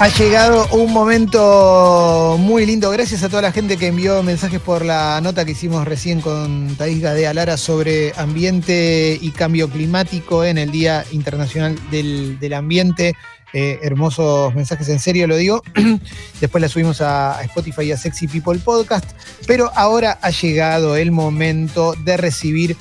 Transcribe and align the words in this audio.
Ha 0.00 0.08
llegado 0.08 0.66
un 0.72 0.92
momento 0.92 2.36
muy 2.38 2.66
lindo. 2.66 2.90
Gracias 2.90 3.22
a 3.22 3.28
toda 3.28 3.42
la 3.42 3.52
gente 3.52 3.76
que 3.76 3.86
envió 3.86 4.24
mensajes 4.24 4.60
por 4.60 4.84
la 4.84 5.20
nota 5.22 5.44
que 5.44 5.52
hicimos 5.52 5.86
recién 5.86 6.20
con 6.20 6.74
Thais 6.76 7.00
Gadea 7.00 7.32
Lara 7.32 7.56
sobre 7.56 8.12
ambiente 8.16 9.16
y 9.20 9.30
cambio 9.30 9.70
climático 9.70 10.44
en 10.44 10.58
el 10.58 10.72
Día 10.72 11.04
Internacional 11.12 11.78
del, 11.92 12.40
del 12.40 12.54
Ambiente. 12.54 13.14
Eh, 13.52 13.78
hermosos 13.82 14.52
mensajes, 14.56 14.88
en 14.88 14.98
serio 14.98 15.28
lo 15.28 15.36
digo. 15.36 15.62
Después 16.40 16.60
la 16.60 16.68
subimos 16.68 17.00
a 17.00 17.40
Spotify 17.44 17.82
y 17.82 17.92
a 17.92 17.96
Sexy 17.96 18.26
People 18.26 18.58
Podcast. 18.58 19.08
Pero 19.46 19.70
ahora 19.76 20.18
ha 20.20 20.30
llegado 20.30 20.96
el 20.96 21.12
momento 21.12 21.94
de 22.02 22.16
recibir 22.16 22.76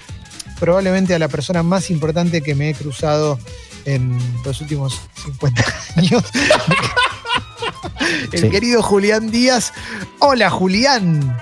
probablemente 0.60 1.14
a 1.14 1.20
la 1.20 1.28
persona 1.28 1.62
más 1.62 1.92
importante 1.92 2.42
que 2.42 2.56
me 2.56 2.72
he 2.72 2.74
cruzado 2.74 3.38
en 3.86 4.18
los 4.44 4.62
últimos 4.62 5.00
50 5.24 5.64
años. 5.96 6.24
El 8.32 8.40
Sí. 8.40 8.50
querido 8.50 8.82
Julián 8.82 9.30
Díaz. 9.32 9.74
Hola, 10.20 10.50
Julián. 10.50 11.38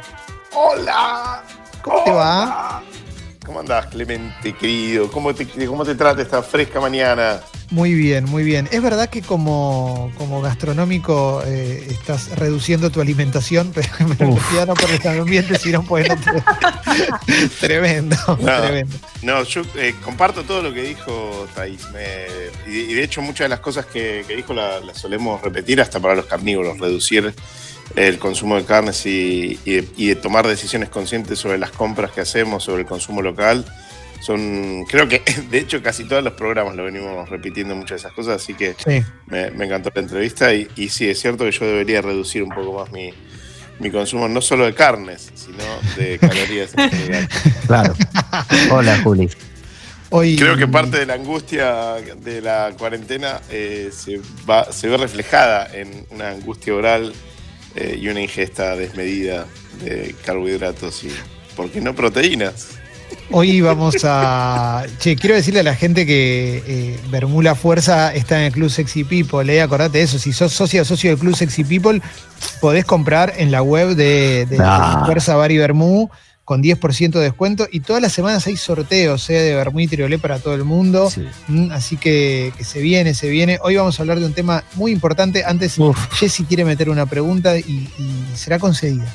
Hola. 0.54 1.44
¿Cómo 1.82 2.04
te 2.04 2.12
va? 2.12 2.82
¿Cómo 3.46 3.60
andás, 3.60 3.88
Clemente, 3.88 4.54
querido? 4.54 5.12
¿Cómo 5.12 5.34
te, 5.34 5.48
cómo 5.66 5.84
te 5.84 5.96
trata 5.96 6.22
esta 6.22 6.44
fresca 6.44 6.80
mañana? 6.80 7.42
Muy 7.72 7.94
bien, 7.96 8.26
muy 8.26 8.44
bien. 8.44 8.70
Es 8.72 8.84
verdad 8.84 9.10
que 9.10 9.22
como, 9.24 10.12
como 10.18 10.42
gastronómico 10.42 11.42
eh, 11.46 11.88
estás 11.90 12.38
reduciendo 12.38 12.92
tu 12.92 13.02
alimentación, 13.02 13.72
pero 13.74 13.88
me 14.08 14.16
refiero 14.16 14.66
no 14.68 14.74
por 14.76 14.90
el 14.92 15.20
ambiente, 15.20 15.58
sino 15.58 15.82
por 15.84 16.02
el 16.02 16.12
otro. 16.12 16.34
tremendo, 17.60 18.16
No. 18.28 18.62
tremendo. 18.62 18.96
No, 19.24 19.44
yo 19.44 19.64
eh, 19.76 19.96
comparto 20.04 20.44
todo 20.44 20.62
lo 20.62 20.72
que 20.74 20.84
dijo 20.84 21.48
Thais. 21.56 21.82
Me- 21.92 22.72
y, 22.72 22.92
y 22.92 22.94
de 22.94 23.04
hecho 23.04 23.22
muchas 23.24 23.46
de 23.46 23.50
las 23.50 23.60
cosas 23.60 23.88
que, 23.88 24.24
que 24.28 24.36
dijo 24.36 24.54
la- 24.54 24.80
las 24.82 25.00
solemos 25.00 25.42
repetir 25.42 25.82
hasta 25.82 26.00
para 26.00 26.14
los 26.14 26.26
carnívoros, 26.28 26.78
reducir 26.78 27.34
el 27.96 28.20
consumo 28.20 28.56
de 28.58 28.64
carnes 28.66 29.06
y, 29.06 29.60
y 29.66 29.74
de, 29.76 29.88
y 29.98 30.08
de 30.10 30.16
tomar 30.16 30.48
decisiones 30.48 30.90
conscientes 30.90 31.40
sobre 31.40 31.58
las 31.58 31.72
compras 31.72 32.12
que 32.12 32.22
hacemos, 32.22 32.64
sobre 32.64 32.82
el 32.84 32.88
consumo 32.88 33.22
local. 33.22 33.66
Son, 34.22 34.86
creo 34.88 35.08
que 35.08 35.22
de 35.50 35.58
hecho 35.58 35.82
casi 35.82 36.04
todos 36.06 36.24
los 36.24 36.34
programas 36.34 36.76
lo 36.76 36.84
venimos 36.84 37.28
repitiendo 37.30 37.76
muchas 37.76 37.90
de 37.92 38.08
esas 38.08 38.14
cosas, 38.14 38.42
así 38.42 38.54
que 38.54 38.76
Sí. 38.84 39.04
me, 39.28 39.50
me 39.52 39.66
encantó 39.66 39.92
la 39.96 40.02
entrevista 40.02 40.54
y, 40.54 40.68
y 40.76 40.90
sí, 40.90 41.10
es 41.10 41.20
cierto 41.20 41.44
que 41.46 41.52
yo 41.52 41.66
debería 41.66 42.02
reducir 42.02 42.44
un 42.44 42.50
poco 42.50 42.74
más 42.80 42.92
mi, 42.92 43.12
mi 43.80 43.90
consumo, 43.90 44.28
no 44.28 44.42
solo 44.42 44.66
de 44.66 44.74
carnes, 44.76 45.32
sino 45.34 45.64
de 45.98 46.20
calorías 46.20 46.72
en 46.78 46.90
general. 46.92 47.30
Claro. 47.66 47.94
Hola, 48.72 49.00
Juli. 49.04 49.28
Hoy, 50.14 50.36
Creo 50.36 50.58
que 50.58 50.68
parte 50.68 51.00
de 51.00 51.06
la 51.06 51.14
angustia 51.14 51.94
de 52.18 52.42
la 52.42 52.74
cuarentena 52.78 53.40
eh, 53.50 53.92
se, 53.94 54.20
va, 54.48 54.72
se 54.72 54.90
ve 54.90 54.98
reflejada 54.98 55.70
en 55.74 56.06
una 56.10 56.30
angustia 56.32 56.76
oral 56.76 57.14
eh, 57.76 57.98
y 58.02 58.08
una 58.08 58.22
ingesta 58.22 58.76
desmedida 58.76 59.46
de 59.84 60.16
carbohidratos 60.26 61.04
y, 61.04 61.10
¿por 61.56 61.70
qué 61.70 61.82
no 61.82 61.96
proteínas? 61.96 62.70
Hoy 63.30 63.62
vamos 63.62 63.96
a. 64.04 64.86
Che, 65.00 65.16
quiero 65.16 65.36
decirle 65.36 65.62
a 65.62 65.64
la 65.64 65.76
gente 65.76 66.06
que 66.06 66.64
eh, 66.66 67.00
Bermula 67.10 67.56
Fuerza 67.56 68.14
está 68.14 68.40
en 68.40 68.46
el 68.48 68.52
Club 68.54 68.70
Sexy 68.70 69.04
People. 69.06 69.54
Eh, 69.54 69.62
acordate 69.62 69.98
de 70.00 70.04
eso. 70.04 70.20
Si 70.20 70.34
sos 70.34 70.52
socio 70.54 70.82
o 70.82 70.86
socio 70.86 71.10
del 71.10 71.20
Club 71.20 71.36
Sexy 71.36 71.64
People, 71.64 72.02
podés 72.60 72.84
comprar 72.86 73.34
en 73.38 73.52
la 73.52 73.62
web 73.64 73.96
de, 73.96 74.46
de 74.46 74.58
Ah. 74.60 75.04
Fuerza 75.06 75.36
Bar 75.36 75.52
y 75.52 75.58
Bermú 75.58 76.10
con 76.52 76.62
10% 76.62 77.12
de 77.12 77.22
descuento. 77.22 77.66
Y 77.72 77.80
todas 77.80 78.02
las 78.02 78.12
semanas 78.12 78.46
hay 78.46 78.58
sorteos 78.58 79.30
eh, 79.30 79.36
de 79.36 79.56
Bermú 79.56 79.80
y 79.80 79.88
Triolé 79.88 80.20
para 80.20 80.38
todo 80.38 80.54
el 80.54 80.66
mundo. 80.66 81.10
Sí. 81.10 81.26
Mm, 81.48 81.72
Así 81.72 81.96
que, 81.96 82.52
que 82.58 82.66
se 82.66 82.82
viene, 82.82 83.14
se 83.14 83.30
viene. 83.30 83.58
Hoy 83.62 83.78
vamos 83.78 83.98
a 83.98 84.04
hablar 84.04 84.20
de 84.20 84.26
un 84.26 84.34
tema 84.34 84.66
muy 84.76 84.92
importante. 84.92 85.46
Antes, 85.46 85.80
Uf. 85.80 85.98
Jessy 86.12 86.44
quiere 86.44 86.66
meter 86.66 86.90
una 86.90 87.06
pregunta 87.06 87.58
y, 87.58 87.62
y 87.62 88.36
será 88.36 88.60
concedida. 88.60 89.06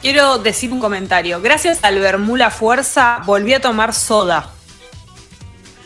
Quiero 0.00 0.38
decir 0.38 0.72
un 0.72 0.80
comentario. 0.80 1.42
Gracias 1.42 1.80
al 1.82 1.98
Bermula 1.98 2.50
Fuerza 2.50 3.20
volví 3.26 3.52
a 3.52 3.60
tomar 3.60 3.92
soda. 3.92 4.54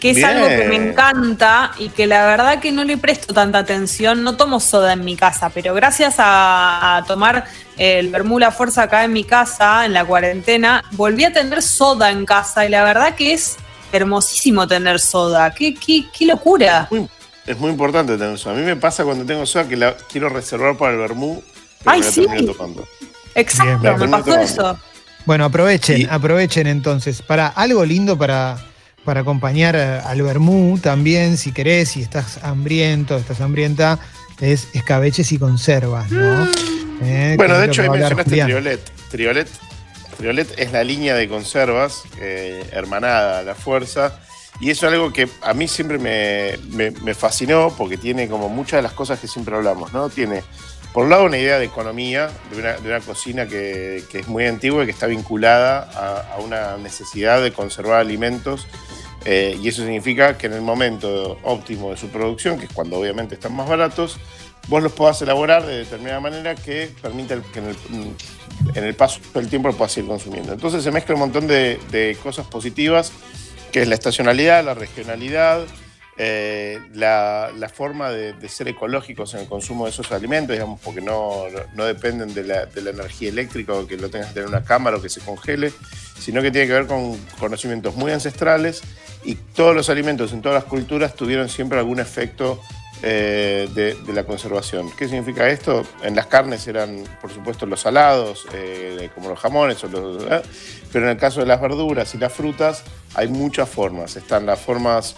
Que 0.05 0.11
es 0.11 0.17
Bien. 0.17 0.29
algo 0.29 0.47
que 0.49 0.65
me 0.69 0.77
encanta 0.77 1.71
y 1.79 1.89
que 1.89 2.07
la 2.07 2.27
verdad 2.27 2.61
que 2.61 2.71
no 2.73 2.85
le 2.85 2.99
presto 2.99 3.33
tanta 3.33 3.61
atención. 3.61 4.23
No 4.23 4.37
tomo 4.37 4.61
soda 4.61 4.93
en 4.93 5.03
mi 5.03 5.17
casa, 5.17 5.49
pero 5.49 5.73
gracias 5.73 6.17
a, 6.19 6.99
a 6.99 7.05
tomar 7.05 7.47
el 7.79 8.11
Bermula 8.11 8.51
Fuerza 8.51 8.83
acá 8.83 9.03
en 9.05 9.15
mi 9.15 9.25
casa, 9.25 9.87
en 9.87 9.95
la 9.95 10.05
cuarentena, 10.05 10.85
volví 10.91 11.25
a 11.25 11.33
tener 11.33 11.63
soda 11.63 12.11
en 12.11 12.27
casa 12.27 12.67
y 12.67 12.69
la 12.69 12.85
verdad 12.85 13.15
que 13.15 13.33
es 13.33 13.57
hermosísimo 13.95 14.69
tener 14.69 15.01
soda. 15.01 15.55
¡Qué, 15.55 15.75
qué, 15.75 16.05
qué 16.13 16.27
locura! 16.27 16.87
Muy- 16.91 17.09
es 17.47 17.59
muy 17.59 17.71
importante 17.71 18.19
tener 18.19 18.35
eso. 18.35 18.51
A 18.51 18.53
mí 18.53 18.61
me 18.61 18.77
pasa 18.77 19.05
cuando 19.05 19.25
tengo 19.25 19.47
soda 19.47 19.67
que 19.67 19.77
la 19.79 19.97
quiero 20.13 20.29
reservar 20.29 20.77
para 20.77 20.93
el 20.93 20.99
vermú, 20.99 21.43
pero 21.79 21.91
Ay, 21.93 22.01
me 22.01 22.05
la 22.07 22.13
sí. 22.13 22.27
termino 22.27 22.53
tomando. 22.53 22.87
Exacto, 23.35 23.97
me 23.97 24.09
pasó 24.09 24.39
eso. 24.39 24.79
Bueno, 25.25 25.47
aprovechen, 25.47 26.03
Y- 26.03 26.07
aprovechen 26.11 26.67
entonces. 26.67 27.23
Para 27.23 27.47
algo 27.47 27.83
lindo 27.87 28.19
para, 28.19 28.59
para 29.05 29.21
acompañar 29.21 29.77
al 29.77 30.23
vermú 30.23 30.79
también, 30.79 31.37
si 31.37 31.53
querés, 31.53 31.91
si 31.91 32.03
estás 32.03 32.39
hambriento, 32.43 33.17
estás 33.17 33.41
hambrienta, 33.41 33.99
es 34.41 34.69
escabeches 34.75 35.31
y 35.33 35.39
conservas, 35.39 36.11
¿no? 36.11 36.49
Eh, 37.03 37.35
Bueno, 37.37 37.59
de 37.59 37.67
hecho 37.67 37.83
ahí 37.83 37.91
mencionaste 37.91 38.31
Julián. 38.31 38.47
Triolet. 38.49 38.81
Triolet. 39.11 39.49
Triolet 40.17 40.55
es 40.59 40.73
la 40.73 40.85
línea 40.85 41.15
de 41.15 41.29
conservas 41.29 42.03
eh, 42.21 42.65
hermanada 42.73 43.41
a 43.41 43.43
la 43.43 43.55
fuerza. 43.55 44.19
Y 44.61 44.71
eso 44.71 44.87
es 44.87 44.93
algo 44.93 45.13
que 45.13 45.29
a 45.43 45.53
mí 45.53 45.67
siempre 45.67 45.99
me, 45.99 46.57
me- 46.71 46.93
me 47.03 47.15
fascinó 47.15 47.75
porque 47.77 47.97
tiene 47.97 48.29
como 48.29 48.49
muchas 48.49 48.79
de 48.79 48.83
las 48.83 48.93
cosas 48.93 49.19
que 49.19 49.27
siempre 49.27 49.57
hablamos, 49.57 49.93
¿no? 49.93 50.09
Tiene, 50.09 50.45
por 50.95 51.05
un 51.05 51.11
lado, 51.11 51.25
una 51.25 51.39
idea 51.39 51.59
de 51.59 51.65
economía, 51.65 52.31
de 52.53 52.61
una, 52.61 52.73
de 52.75 52.89
una 52.89 53.01
cocina 53.01 53.49
que, 53.49 54.05
que 54.09 54.21
es 54.21 54.29
muy 54.29 54.47
antigua 54.47 54.85
y 54.85 54.87
que 54.87 54.93
está 54.93 55.09
vinculada 55.09 55.91
a, 55.93 56.39
una 56.39 56.77
necesidad 56.77 57.43
de 57.43 57.53
conservar 57.53 57.99
alimentos. 57.99 58.69
eh, 59.25 59.59
y 59.61 59.67
eso 59.67 59.83
significa 59.83 60.39
que 60.39 60.47
en 60.47 60.53
el 60.53 60.61
momento 60.61 61.37
óptimo 61.43 61.91
de 61.91 61.97
su 61.97 62.11
producción, 62.11 62.61
que 62.61 62.67
es 62.67 62.73
cuando 62.73 62.97
obviamente 62.97 63.35
están 63.35 63.57
más 63.57 63.69
baratos, 63.69 64.19
vos 64.69 64.85
los 64.85 64.93
podás 64.93 65.21
elaborar 65.21 65.67
de 65.67 65.79
determinada 65.79 66.21
manera 66.21 66.55
que 66.55 66.89
permita 67.03 67.43
que 67.53 67.59
en 67.59 67.67
el, 67.67 67.77
en 68.77 68.85
el 68.85 68.95
paso 68.95 69.19
del 69.35 69.49
tiempo 69.49 69.67
lo 69.67 69.77
puedas 69.77 69.91
seguir 69.91 70.09
consumiendo. 70.09 70.53
Entonces 70.53 70.85
se 70.85 70.93
mezcla 70.93 71.15
un 71.15 71.23
montón 71.23 71.49
de, 71.49 71.81
de 71.91 72.17
cosas 72.23 72.47
positivas, 72.47 73.11
que 73.73 73.83
es 73.83 73.89
la 73.89 73.97
estacionalidad, 73.97 74.65
la 74.65 74.75
regionalidad, 74.75 75.65
eh, 76.17 76.81
la, 76.95 77.51
la 77.57 77.69
forma 77.69 78.11
de, 78.11 78.33
de 78.35 78.49
ser 78.49 78.69
ecológicos 78.69 79.35
en 79.35 79.41
el 79.41 79.47
consumo 79.49 79.85
de 79.85 79.91
esos 79.91 80.13
alimentos, 80.13 80.55
digamos, 80.55 80.81
porque 80.81 81.01
no, 81.01 81.45
no- 81.75 81.85
dependen 81.85 82.33
de 82.35 82.45
la, 82.45 82.67
de 82.67 82.83
la 82.83 82.91
energía 82.91 83.29
eléctrica 83.31 83.73
o 83.75 83.87
que 83.87 83.97
lo 83.97 84.09
tengas 84.11 84.29
que 84.29 84.35
tener 84.35 84.49
en 84.49 84.55
una 84.55 84.65
cámara 84.65 84.97
o 84.99 85.03
que 85.03 85.09
se 85.09 85.21
congele, 85.21 85.73
sino 86.19 86.41
que 86.41 86.51
tiene 86.51 86.67
que 86.69 86.73
ver 86.75 86.87
con 86.87 87.17
conocimientos 87.41 87.97
muy 87.97 88.13
ancestrales 88.13 88.83
y 89.25 89.35
todos 89.35 89.75
los 89.75 89.91
alimentos 89.91 90.33
en 90.33 90.43
todas 90.43 90.55
las 90.63 90.65
culturas 90.71 91.15
tuvieron 91.15 91.49
siempre 91.49 91.79
algún 91.79 91.99
efecto 91.99 92.61
eh, 93.03 93.69
de, 93.75 93.95
de 93.95 94.13
la 94.13 94.25
conservación. 94.25 94.91
¿Qué 94.97 95.09
significa 95.09 95.49
esto? 95.49 95.85
En 96.03 96.15
las 96.15 96.27
carnes 96.27 96.67
eran, 96.69 97.03
por 97.21 97.31
supuesto, 97.33 97.67
los 97.67 97.81
salados, 97.81 98.47
eh, 98.55 99.11
como 99.15 99.29
los 99.31 99.39
jamones, 99.41 99.83
o 99.85 99.89
los, 99.89 100.23
¿eh? 100.31 100.43
pero 100.93 101.07
en 101.07 101.11
el 101.13 101.19
caso 101.19 101.41
de 101.41 101.47
las 101.47 101.61
verduras 101.61 102.15
y 102.15 102.19
las 102.19 102.33
frutas 102.33 102.83
hay 103.15 103.29
muchas 103.29 103.69
formas. 103.69 104.17
Están 104.17 104.47
las 104.47 104.61
formas 104.61 105.17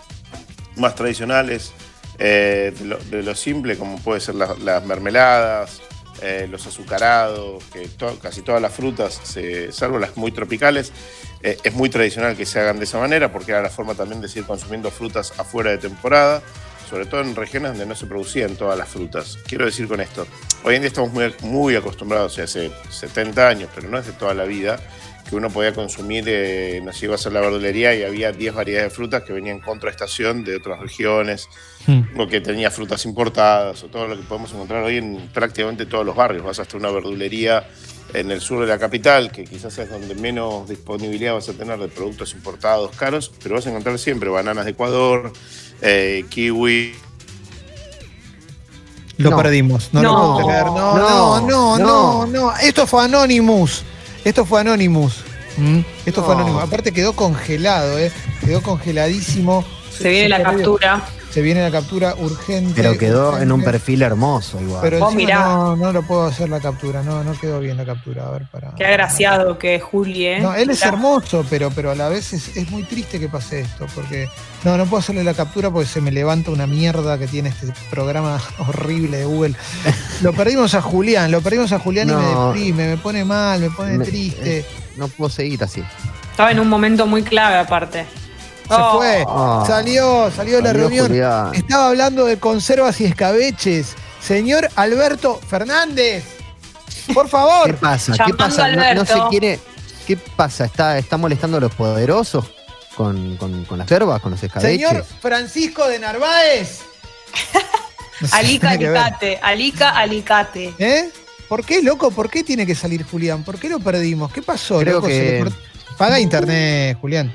más 0.77 0.95
tradicionales 0.95 1.73
eh, 2.19 2.73
de, 3.11 3.23
lo, 3.23 3.35
simple, 3.35 3.77
como 3.77 3.99
puede 3.99 4.21
ser 4.21 4.37
la- 4.37 4.55
las 4.63 4.85
mermeladas, 4.85 5.81
eh, 6.23 6.47
los 6.51 6.67
azucarados, 6.67 7.63
que 7.73 7.89
casi 8.23 8.41
todas 8.41 8.63
las 8.63 8.73
frutas, 8.73 9.21
salvo 9.71 9.99
las 9.99 10.17
muy 10.17 10.33
tropicales, 10.33 10.93
eh, 11.43 11.59
es 11.63 11.75
muy 11.75 11.91
tradicional 11.91 12.35
que 12.37 12.47
se 12.47 12.59
hagan 12.59 12.79
de 12.79 12.85
esa 12.85 12.99
manera, 12.99 13.31
porque 13.31 13.53
era 13.53 13.61
la 13.61 13.69
forma 13.69 13.95
también 13.95 14.23
de 14.23 14.29
seguir 14.29 14.47
consumiendo 14.47 14.91
frutas 14.91 15.35
afuera 15.39 15.71
de 15.73 15.79
temporada, 15.79 16.41
sobre 16.89 17.05
todo 17.05 17.21
en 17.21 17.37
regiones 17.37 17.73
donde 17.73 17.85
no 17.85 17.95
se 17.95 18.07
producían 18.07 18.57
todas 18.57 18.79
las 18.79 18.89
frutas. 18.89 19.39
Quiero 19.47 19.67
decir 19.67 19.87
con 19.89 20.01
esto, 20.01 20.27
hoy 20.65 20.77
en 20.77 20.83
día 20.83 20.89
estamos 20.89 21.13
muy, 21.13 21.35
muy 21.43 21.77
acostumbrados, 21.77 22.33
o 22.33 22.35
sea, 22.37 22.45
hace 22.45 22.71
70 22.91 23.47
años, 23.49 23.69
pero 23.75 23.89
no 23.91 23.99
es 23.99 24.07
de 24.07 24.13
toda 24.13 24.33
la 24.33 24.45
vida, 24.45 24.79
que 25.29 25.35
uno 25.37 25.51
podía 25.51 25.73
consumir, 25.75 26.25
eh, 26.29 26.81
nos 26.85 27.03
iba 27.03 27.13
a 27.13 27.17
hacer 27.17 27.33
la 27.33 27.41
verdulería 27.41 27.95
y 27.95 28.05
había 28.05 28.31
10 28.33 28.55
variedades 28.55 28.91
de 28.93 28.95
frutas 28.97 29.23
que 29.25 29.33
venían 29.33 29.61
contra 29.61 29.91
estación 29.91 30.45
de 30.45 30.57
otras 30.57 30.79
regiones, 30.81 31.49
Hmm. 31.87 32.03
o 32.19 32.27
que 32.27 32.41
tenía 32.41 32.71
frutas 32.71 33.05
importadas, 33.05 33.83
o 33.85 33.87
todo 33.89 34.09
lo 34.09 34.17
que 34.17 34.23
podemos 34.25 34.53
encontrar 34.53 34.83
hoy 34.83 34.97
en 34.97 35.29
prácticamente 35.33 35.87
todos 35.87 36.05
los 36.05 36.17
barrios. 36.17 36.45
Vas 36.45 36.59
hasta 36.59 36.77
una 36.77 36.91
verdulería 36.91 37.67
en 38.15 38.31
el 38.31 38.41
sur 38.41 38.61
de 38.61 38.67
la 38.67 38.79
capital, 38.79 39.31
que 39.33 39.45
quizás 39.45 39.77
es 39.79 39.91
donde 39.91 40.15
menos 40.17 40.69
disponibilidad 40.69 41.35
vas 41.35 41.49
a 41.49 41.53
tener 41.53 41.79
de 41.79 41.89
productos 41.89 42.33
importados 42.35 42.95
caros, 42.97 43.33
pero 43.43 43.57
vas 43.57 43.67
a 43.67 43.71
encontrar 43.71 43.99
siempre 43.99 44.29
bananas 44.31 44.65
de 44.65 44.73
Ecuador, 44.73 45.33
eh, 45.83 46.25
kiwi, 46.29 46.95
Lo 49.19 49.31
No. 49.31 49.37
perdimos, 49.39 49.89
no, 49.93 50.03
lo 50.03 50.13
No. 50.13 50.35
puedo 50.35 50.47
creer. 50.49 50.67
No, 50.67 50.99
no, 50.99 51.41
no, 51.41 51.79
No, 51.79 51.79
no, 51.79 52.27
no. 52.27 52.57
Esto 52.59 52.87
fue 52.87 53.05
Anonymous. 53.05 53.83
Esto 54.27 54.45
fue 54.45 54.61
Anonymous. 54.61 55.23
¿Mm? 55.57 55.81
Esto 56.05 56.25
fue 56.25 56.35
No. 56.35 56.41
Anonymous. 56.41 56.65
Aparte 56.65 56.91
quedó 56.91 57.13
congelado, 57.13 57.97
¿eh? 57.97 58.11
Quedó 58.45 58.61
congeladísimo. 58.61 59.65
Se 59.97 60.11
viene 60.11 60.29
la 60.29 60.43
captura. 60.43 61.01
Se 61.37 61.43
viene 61.43 61.61
la 61.61 61.71
captura 61.71 62.15
urgente. 62.17 62.73
Pero 62.75 62.97
quedó 62.97 63.39
en 63.39 63.53
un 63.53 63.63
perfil 63.63 64.01
hermoso 64.01 64.59
igual. 64.59 64.81
Pero 64.81 65.01
Vos 65.01 65.13
encima 65.13 65.27
mirá. 65.27 65.47
no, 65.47 65.77
no 65.77 65.93
lo 65.93 66.03
puedo 66.03 66.25
hacer 66.25 66.49
la 66.49 66.61
captura, 66.61 67.03
no, 67.03 67.23
no 67.25 67.39
quedó 67.39 67.61
bien 67.61 67.77
la 67.77 67.85
captura. 67.85 68.27
A 68.27 68.31
ver, 68.31 68.47
para. 68.51 68.75
Qué 68.75 68.87
agraciado 68.87 69.59
que 69.59 69.75
es 69.75 69.83
Juli, 69.83 70.25
¿eh? 70.29 70.41
No, 70.41 70.55
él 70.55 70.71
es 70.71 70.81
hermoso, 70.81 71.45
pero, 71.51 71.71
pero 71.71 71.91
a 71.91 71.95
la 71.95 72.09
vez 72.09 72.33
es, 72.33 72.57
es 72.57 72.71
muy 72.71 72.85
triste 72.85 73.21
que 73.21 73.29
pase 73.29 73.61
esto, 73.61 73.85
porque 73.95 74.31
no, 74.65 74.79
no 74.79 74.87
puedo 74.87 75.01
hacerle 75.01 75.25
la 75.25 75.35
captura 75.35 75.71
porque 75.71 75.87
se 75.87 76.01
me 76.01 76.11
levanta 76.11 76.51
una 76.51 76.67
mierda 76.67 77.19
que 77.19 77.27
tiene 77.27 77.51
este 77.51 77.67
programa 77.91 78.41
horrible 78.67 79.19
de 79.19 79.25
Google. 79.27 79.55
Lo 80.23 80.33
perdimos 80.33 80.75
a 80.75 80.81
Julián, 80.81 81.31
lo 81.31 81.43
perdimos 81.43 81.71
a 81.73 81.79
Julián 81.79 82.09
y 82.09 82.15
me 82.15 82.25
deprime, 82.25 82.89
me 82.89 82.97
pone 82.97 83.27
mal, 83.27 83.61
me 83.61 83.69
pone 83.69 83.99
Me- 83.99 84.07
triste. 84.07 84.65
no 84.97 85.09
puedo 85.09 85.29
seguir 85.29 85.63
así. 85.63 85.85
Estaba 86.31 86.51
en 86.51 86.61
un 86.61 86.69
momento 86.71 87.07
muy 87.07 87.23
clave, 87.23 87.57
aparte. 87.57 88.07
Se 88.69 88.75
Oh. 88.75 88.97
fue, 88.97 89.25
Oh. 89.27 89.65
salió, 89.67 90.31
salió 90.35 90.57
de 90.57 90.63
la 90.63 90.73
reunión. 90.73 91.07
Julián. 91.09 91.55
Estaba 91.55 91.89
hablando 91.89 92.25
de 92.25 92.39
conservas 92.39 93.01
y 93.01 93.05
escabeches. 93.05 93.95
Señor 94.21 94.69
Alberto 94.75 95.41
Fernández, 95.49 96.25
por 97.15 97.27
¿Qué 97.27 97.31
favor. 97.31 97.77
pasa? 97.77 98.15
¿Qué 98.27 98.35
pasa? 98.35 98.69
No, 98.69 98.95
no 98.95 99.05
se 99.05 99.15
quiere. 99.31 99.61
¿Qué 100.07 100.17
pasa? 100.17 100.65
¿Está, 100.65 100.99
está 100.99 101.17
molestando 101.17 101.59
a 101.59 101.61
los 101.61 101.73
poderosos 101.75 102.45
con, 102.97 103.37
con, 103.37 103.65
con 103.67 103.79
las 103.79 103.89
cervas, 103.89 104.21
con 104.21 104.33
los 104.33 104.43
escabeches? 104.43 104.73
Señor 104.89 105.05
Francisco 105.21 105.87
de 105.87 105.99
Narváez. 106.01 106.81
No 108.21 108.29
sé, 108.29 108.37
Alica, 108.37 108.71
alicate. 108.71 109.39
Alica, 109.43 109.91
alicate. 109.91 110.75
¿Eh? 110.79 111.11
¿Por 111.49 111.65
qué, 111.65 111.81
loco? 111.83 112.11
¿Por 112.11 112.29
qué 112.31 112.43
tiene 112.43 112.67
que 112.67 112.75
salir 112.75 113.05
Julián? 113.05 113.45
¿Por 113.45 113.59
qué 113.61 113.69
lo 113.69 113.79
perdimos? 113.79 114.33
¿Qué 114.33 114.43
pasó? 114.43 114.79
Creo 114.81 114.95
loco? 114.95 115.07
Se 115.07 115.13
que- 115.13 115.53
Paga 115.97 116.19
internet, 116.21 116.99
Julián. 117.01 117.33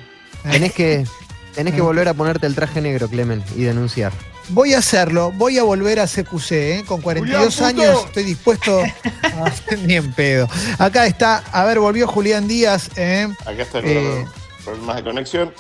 Tenés 0.50 0.74
que, 0.74 1.06
tenés 1.54 1.74
que 1.74 1.82
volver 1.82 2.08
a 2.08 2.14
ponerte 2.14 2.48
el 2.48 2.56
traje 2.56 2.82
negro, 2.82 3.08
Clemen, 3.08 3.44
y 3.56 3.64
denunciar. 3.64 4.12
Voy 4.50 4.74
a 4.74 4.80
hacerlo, 4.80 5.32
voy 5.32 5.58
a 5.60 5.64
volver 5.64 6.00
a 6.00 6.08
CQC, 6.08 6.52
¿eh? 6.52 6.84
Con 6.86 7.02
42 7.02 7.56
Julián, 7.56 7.76
puto. 7.76 7.84
años 7.84 8.06
estoy 8.06 8.24
dispuesto 8.24 8.82
a 8.82 9.76
ni 9.86 9.96
en 9.96 10.12
pedo. 10.14 10.48
Acá 10.78 11.06
está, 11.06 11.38
a 11.52 11.64
ver, 11.66 11.80
volvió 11.80 12.08
Julián 12.08 12.48
Díaz, 12.48 12.90
¿eh? 12.98 13.28
Acá 13.46 13.62
está 13.62 13.80
Eh. 13.80 14.26
problemas 14.66 14.96
de 14.98 15.04
conexión. 15.04 15.54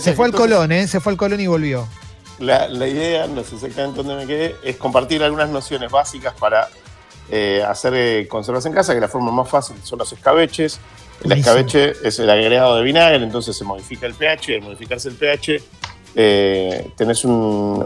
Se 0.00 0.12
fue 0.12 0.26
al 0.26 0.32
Colón, 0.32 0.70
¿eh? 0.72 0.86
Se 0.86 1.00
fue 1.00 1.12
al 1.12 1.16
Colón 1.16 1.40
y 1.40 1.46
volvió. 1.46 1.88
La, 2.38 2.68
la 2.68 2.86
idea, 2.86 3.26
no 3.26 3.42
sé 3.42 3.54
exactamente 3.56 3.96
dónde 3.98 4.14
me 4.14 4.26
quedé, 4.26 4.56
es 4.62 4.76
compartir 4.76 5.22
algunas 5.22 5.48
nociones 5.48 5.90
básicas 5.90 6.34
para 6.38 6.68
eh, 7.30 7.62
hacer 7.66 7.92
eh, 7.94 8.28
conservas 8.28 8.64
en 8.66 8.72
casa, 8.72 8.94
que 8.94 9.00
la 9.00 9.08
forma 9.08 9.30
más 9.32 9.48
fácil 9.48 9.76
son 9.82 9.98
los 9.98 10.12
escabeches. 10.12 10.78
El 11.24 11.32
escabeche 11.32 11.92
es 12.02 12.18
el 12.18 12.30
agregado 12.30 12.76
de 12.76 12.82
vinagre, 12.82 13.22
entonces 13.22 13.56
se 13.56 13.64
modifica 13.64 14.06
el 14.06 14.14
pH, 14.14 14.52
y 14.52 14.54
al 14.56 14.62
modificarse 14.62 15.08
el 15.08 15.14
pH, 15.16 15.62
eh, 16.14 16.90
tenés 16.96 17.24
un, 17.24 17.32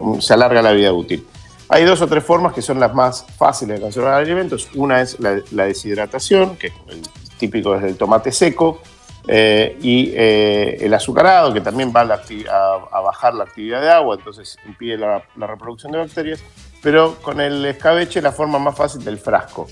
un- 0.01 0.23
se 0.23 0.33
alarga 0.35 0.63
la 0.63 0.73
vida 0.73 0.93
útil. 0.93 1.27
Hay 1.69 1.85
dos 1.85 2.01
o 2.03 2.07
tres 2.07 2.23
formas 2.23 2.53
que 2.53 2.63
son 2.63 2.79
las 2.79 2.95
más 2.95 3.27
fáciles 3.37 3.77
de 3.79 3.83
conservar 3.83 4.15
alimentos. 4.15 4.69
Una 4.75 5.01
es 5.01 5.19
la, 5.19 5.41
la 5.51 5.65
deshidratación, 5.65 6.57
que 6.57 6.69
es 6.69 6.73
el 6.89 7.03
típico 7.39 7.75
es 7.75 7.83
el 7.85 7.97
tomate 7.97 8.31
seco, 8.31 8.81
eh, 9.27 9.79
y 9.81 10.13
eh, 10.15 10.77
el 10.81 10.93
azucarado, 10.95 11.53
que 11.53 11.61
también 11.63 11.93
va 11.95 12.03
a, 12.03 12.05
la 12.05 12.23
acti- 12.23 12.47
a- 12.47 12.97
a 12.97 13.01
bajar 13.01 13.35
la 13.35 13.45
actividad 13.45 13.81
de 13.81 13.91
agua, 13.91 14.17
entonces 14.17 14.57
impide 14.67 14.99
la, 14.99 15.25
la 15.37 15.47
reproducción 15.47 15.91
de 15.93 15.99
bacterias. 15.99 16.41
Pero 16.83 17.17
con 17.23 17.41
el 17.41 17.65
escabeche 17.65 18.21
la 18.21 18.31
forma 18.33 18.59
más 18.59 18.77
fácil 18.77 19.03
del 19.03 19.17
frasco. 19.19 19.67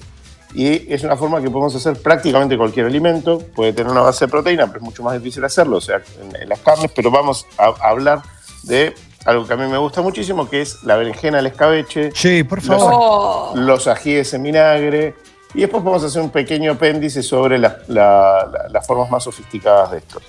Y 0.54 0.92
es 0.92 1.02
una 1.02 1.16
forma 1.16 1.40
que 1.40 1.48
podemos 1.48 1.74
hacer 1.74 1.96
prácticamente 2.00 2.56
cualquier 2.58 2.86
alimento. 2.86 3.38
Puede 3.54 3.72
tener 3.72 3.90
una 3.90 4.02
base 4.02 4.26
de 4.26 4.30
proteína, 4.30 4.66
pero 4.66 4.78
es 4.78 4.82
mucho 4.84 5.02
más 5.02 5.14
difícil 5.14 5.42
hacerlo, 5.44 5.78
o 5.78 5.80
sea, 5.80 6.02
en, 6.20 6.42
en 6.42 6.48
las 6.48 6.58
carnes. 6.60 6.90
Pero 6.94 7.10
vamos 7.10 7.46
a, 7.58 7.66
a 7.68 7.88
hablar 7.88 8.22
de 8.64 8.94
algo 9.24 9.46
que 9.46 9.54
a 9.54 9.56
mí 9.56 9.66
me 9.70 9.78
gusta 9.78 10.02
muchísimo, 10.02 10.48
que 10.50 10.60
es 10.62 10.82
la 10.82 10.96
berenjena 10.96 11.38
al 11.38 11.46
escabeche, 11.46 12.10
Sí, 12.14 12.42
por 12.44 12.58
Los- 12.58 12.66
favor. 12.66 12.92
Oh. 12.94 13.52
los 13.56 13.86
ajíes 13.86 14.34
en 14.34 14.42
vinagre. 14.42 15.14
Y 15.54 15.60
después 15.60 15.84
vamos 15.84 16.02
a 16.02 16.06
hacer 16.06 16.20
un 16.22 16.30
pequeño 16.30 16.72
apéndice 16.72 17.22
sobre 17.22 17.58
la- 17.58 17.78
la- 17.88 18.48
la- 18.52 18.68
las 18.70 18.86
formas 18.86 19.10
más 19.10 19.24
sofisticadas 19.24 19.90
de 19.92 19.98
estos. 19.98 20.22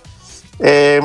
Eh, 0.59 1.01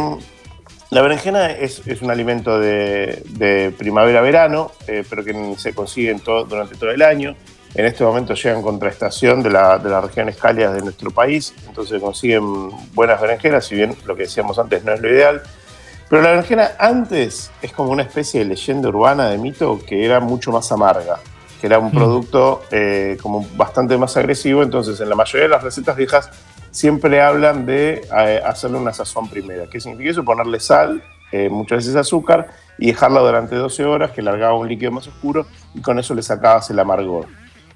la 0.91 1.03
berenjena 1.03 1.51
es, 1.51 1.83
es 1.87 2.03
un 2.03 2.11
alimento 2.11 2.59
de, 2.59 3.23
de 3.31 3.73
primavera-verano, 3.77 4.73
eh, 4.87 5.05
pero 5.09 5.25
que 5.25 5.55
se 5.59 5.75
consigue 5.75 6.11
en 6.11 6.21
todo- 6.21 6.45
durante 6.45 6.77
todo 6.77 6.91
el 6.91 7.03
año. 7.03 7.37
En 7.75 7.85
este 7.85 8.03
momento 8.03 8.35
llega 8.35 8.57
en 8.57 8.63
contraestación 8.63 9.43
de 9.43 9.51
la, 9.51 9.79
de 9.79 9.91
las 9.91 10.03
regiones 10.03 10.37
cálidas 10.37 10.75
de 10.75 10.81
nuestro 10.83 11.11
país, 11.11 11.55
entonces 11.67 12.01
consiguen 12.01 12.71
buenas 12.95 13.21
berenjenas, 13.21 13.67
si 13.67 13.75
bien 13.75 13.95
lo 14.07 14.17
que 14.17 14.23
decíamos 14.23 14.59
antes 14.59 14.83
no 14.85 14.93
es 14.93 15.01
lo 15.01 15.09
ideal. 15.09 15.43
Pero 16.09 16.23
la 16.23 16.31
berenjena 16.31 16.71
antes 16.79 17.51
es 17.61 17.73
como 17.73 17.91
una 17.91 18.03
especie 18.03 18.41
de 18.41 18.47
leyenda 18.47 18.89
urbana, 18.89 19.29
de 19.29 19.37
mito, 19.37 19.79
que 19.87 20.05
era 20.05 20.21
mucho 20.21 20.51
más 20.51 20.73
amarga, 20.73 21.19
que 21.61 21.67
era 21.67 21.79
un 21.79 21.89
Mm. 21.89 21.93
producto 21.95 22.63
eh, 22.71 23.19
como 23.21 23.47
bastante 23.57 23.99
más 23.99 24.17
agresivo. 24.17 24.63
Entonces, 24.63 24.99
en 25.01 25.09
la 25.11 25.15
mayoría 25.15 25.43
de 25.43 25.49
las 25.51 25.63
recetas 25.63 25.97
viejas 25.97 26.31
siempre 26.71 27.21
hablan 27.21 27.67
de 27.67 28.01
eh, 28.19 28.41
hacerle 28.45 28.79
una 28.79 28.95
sazón 28.95 29.29
primera. 29.29 29.67
¿Qué 29.71 29.79
significa 29.81 30.11
eso? 30.13 30.25
Ponerle 30.25 30.59
sal, 30.61 31.03
eh, 31.31 31.51
muchas 31.51 31.79
veces 31.79 31.97
azúcar, 31.97 32.49
y 32.79 32.87
dejarla 32.87 33.21
durante 33.21 33.57
12 33.57 33.85
horas, 33.85 34.13
que 34.13 34.23
largaba 34.23 34.55
un 34.55 34.67
líquido 34.67 34.91
más 34.93 35.07
oscuro, 35.07 35.47
y 35.75 35.83
con 35.83 35.99
eso 35.99 36.15
le 36.15 36.23
sacabas 36.23 36.71
el 36.71 36.79
amargor. 36.79 37.27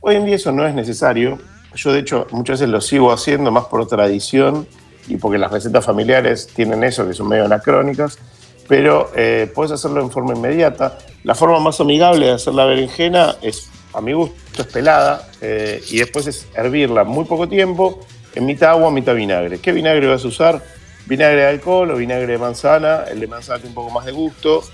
Hoy 0.04 0.16
en 0.16 0.24
día 0.24 0.34
eso 0.34 0.50
no 0.50 0.66
es 0.66 0.74
necesario. 0.74 1.38
Yo, 1.76 1.92
de 1.92 2.00
hecho, 2.00 2.26
muchas 2.32 2.58
veces 2.58 2.68
lo 2.70 2.80
sigo 2.80 3.12
haciendo 3.12 3.52
más 3.52 3.66
por 3.66 3.86
tradición 3.86 4.66
y 5.06 5.16
porque 5.16 5.38
las 5.38 5.52
recetas 5.52 5.84
familiares 5.84 6.48
tienen 6.48 6.82
eso, 6.82 7.06
que 7.06 7.14
son 7.14 7.28
medio 7.28 7.44
anacrónicas, 7.44 8.18
pero 8.66 9.12
eh, 9.14 9.48
puedes 9.54 9.70
hacerlo 9.70 10.00
en 10.00 10.10
forma 10.10 10.34
inmediata. 10.34 10.98
La 11.22 11.36
forma 11.36 11.60
más 11.60 11.78
amigable 11.78 12.26
de 12.26 12.32
hacer 12.32 12.52
la 12.52 12.64
berenjena 12.64 13.36
es, 13.42 13.70
a 13.94 14.00
mi 14.00 14.12
gusto, 14.12 14.62
es 14.62 14.66
pelada 14.66 15.28
eh, 15.40 15.80
y 15.88 15.98
después 15.98 16.26
es 16.26 16.48
hervirla 16.52 17.04
muy 17.04 17.24
poco 17.24 17.48
tiempo 17.48 18.00
en 18.34 18.44
mitad 18.44 18.70
agua, 18.70 18.90
mitad 18.90 19.14
vinagre. 19.14 19.60
¿Qué 19.60 19.70
vinagre 19.70 20.08
vas 20.08 20.24
a 20.24 20.28
usar? 20.28 20.64
Vinagre 21.06 21.42
de 21.42 21.46
alcohol 21.46 21.92
o 21.92 21.96
vinagre 21.96 22.32
de 22.32 22.38
manzana. 22.38 23.04
El 23.08 23.20
de 23.20 23.28
manzana 23.28 23.60
tiene 23.60 23.68
un 23.68 23.76
poco 23.76 23.90
más 23.92 24.04
de 24.04 24.10
gusto, 24.10 24.64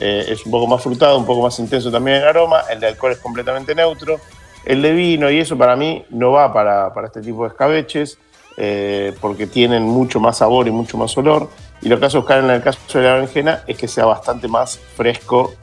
eh, 0.00 0.24
es 0.28 0.46
un 0.46 0.52
poco 0.52 0.66
más 0.66 0.82
frutado, 0.82 1.18
un 1.18 1.26
poco 1.26 1.42
más 1.42 1.58
intenso 1.58 1.90
también 1.90 2.22
en 2.22 2.22
aroma. 2.22 2.62
El 2.70 2.80
de 2.80 2.86
alcohol 2.86 3.12
es 3.12 3.18
completamente 3.18 3.74
neutro. 3.74 4.18
El 4.68 4.82
de 4.82 4.92
vino 4.92 5.30
y 5.30 5.38
eso 5.38 5.56
para 5.56 5.76
mí 5.76 6.04
no 6.10 6.32
va 6.32 6.52
para, 6.52 6.92
para 6.92 7.06
este 7.06 7.22
tipo 7.22 7.44
de 7.44 7.48
escabeches 7.48 8.18
eh, 8.58 9.14
porque 9.18 9.46
tienen 9.46 9.82
mucho 9.82 10.20
más 10.20 10.36
sabor 10.36 10.68
y 10.68 10.70
mucho 10.70 10.98
más 10.98 11.16
olor. 11.16 11.48
Y 11.80 11.88
lo 11.88 11.98
que 11.98 12.04
hace 12.04 12.18
buscar 12.18 12.44
en 12.44 12.50
el 12.50 12.60
caso 12.60 12.78
de 12.92 13.02
la 13.02 13.14
berenjena 13.14 13.62
es 13.66 13.78
que 13.78 13.88
sea 13.88 14.04
bastante 14.04 14.46
más 14.46 14.78
fresco 14.94 15.54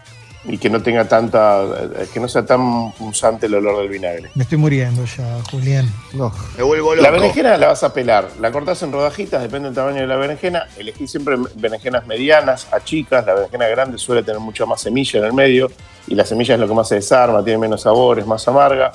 y 0.47 0.57
que 0.57 0.69
no 0.69 0.81
tenga 0.81 1.06
tanta, 1.06 1.63
eh, 1.63 2.07
que 2.13 2.19
no 2.19 2.27
sea 2.27 2.46
tan 2.46 2.91
punzante 2.93 3.48
el 3.48 3.55
olor 3.55 3.79
del 3.79 3.89
vinagre. 3.89 4.29
Me 4.36 4.43
estoy 4.43 4.58
muriendo 4.58 5.03
ya, 5.05 5.39
Julián. 5.50 5.91
No. 6.13 6.31
Me 6.58 6.63
vuelvo 6.63 6.93
loco. 6.93 7.03
La 7.03 7.12
berenjena 7.12 7.58
la 7.58 7.67
vas 7.67 7.84
a 7.84 7.93
pelar, 7.93 8.27
la 8.39 8.51
cortás 8.51 8.81
en 8.84 8.91
rodajitas, 8.91 9.41
depende 9.41 9.69
del 9.69 9.75
tamaño 9.75 10.01
de 10.01 10.08
la 10.08 10.15
berenjena. 10.17 10.67
Elegí 10.77 11.08
siempre 11.08 11.36
berenjenas 11.55 12.05
medianas 12.05 12.67
a 12.72 12.84
chicas, 12.84 13.25
la 13.25 13.34
berenjena 13.34 13.67
grande 13.67 13.98
suele 13.98 14.24
tener 14.24 14.39
mucha 14.39 14.65
más 14.65 14.81
semilla 14.81 15.19
en 15.19 15.25
el 15.25 15.34
medio 15.34 15.72
y 16.08 16.15
la 16.15 16.25
semilla 16.25 16.55
es 16.55 16.60
lo 16.60 16.67
que 16.67 16.74
más 16.74 16.88
se 16.88 16.96
desarma, 16.96 17.43
tiene 17.43 17.60
menos 17.60 17.81
sabor, 17.81 18.19
es 18.19 18.27
más 18.27 18.48
amarga. 18.48 18.91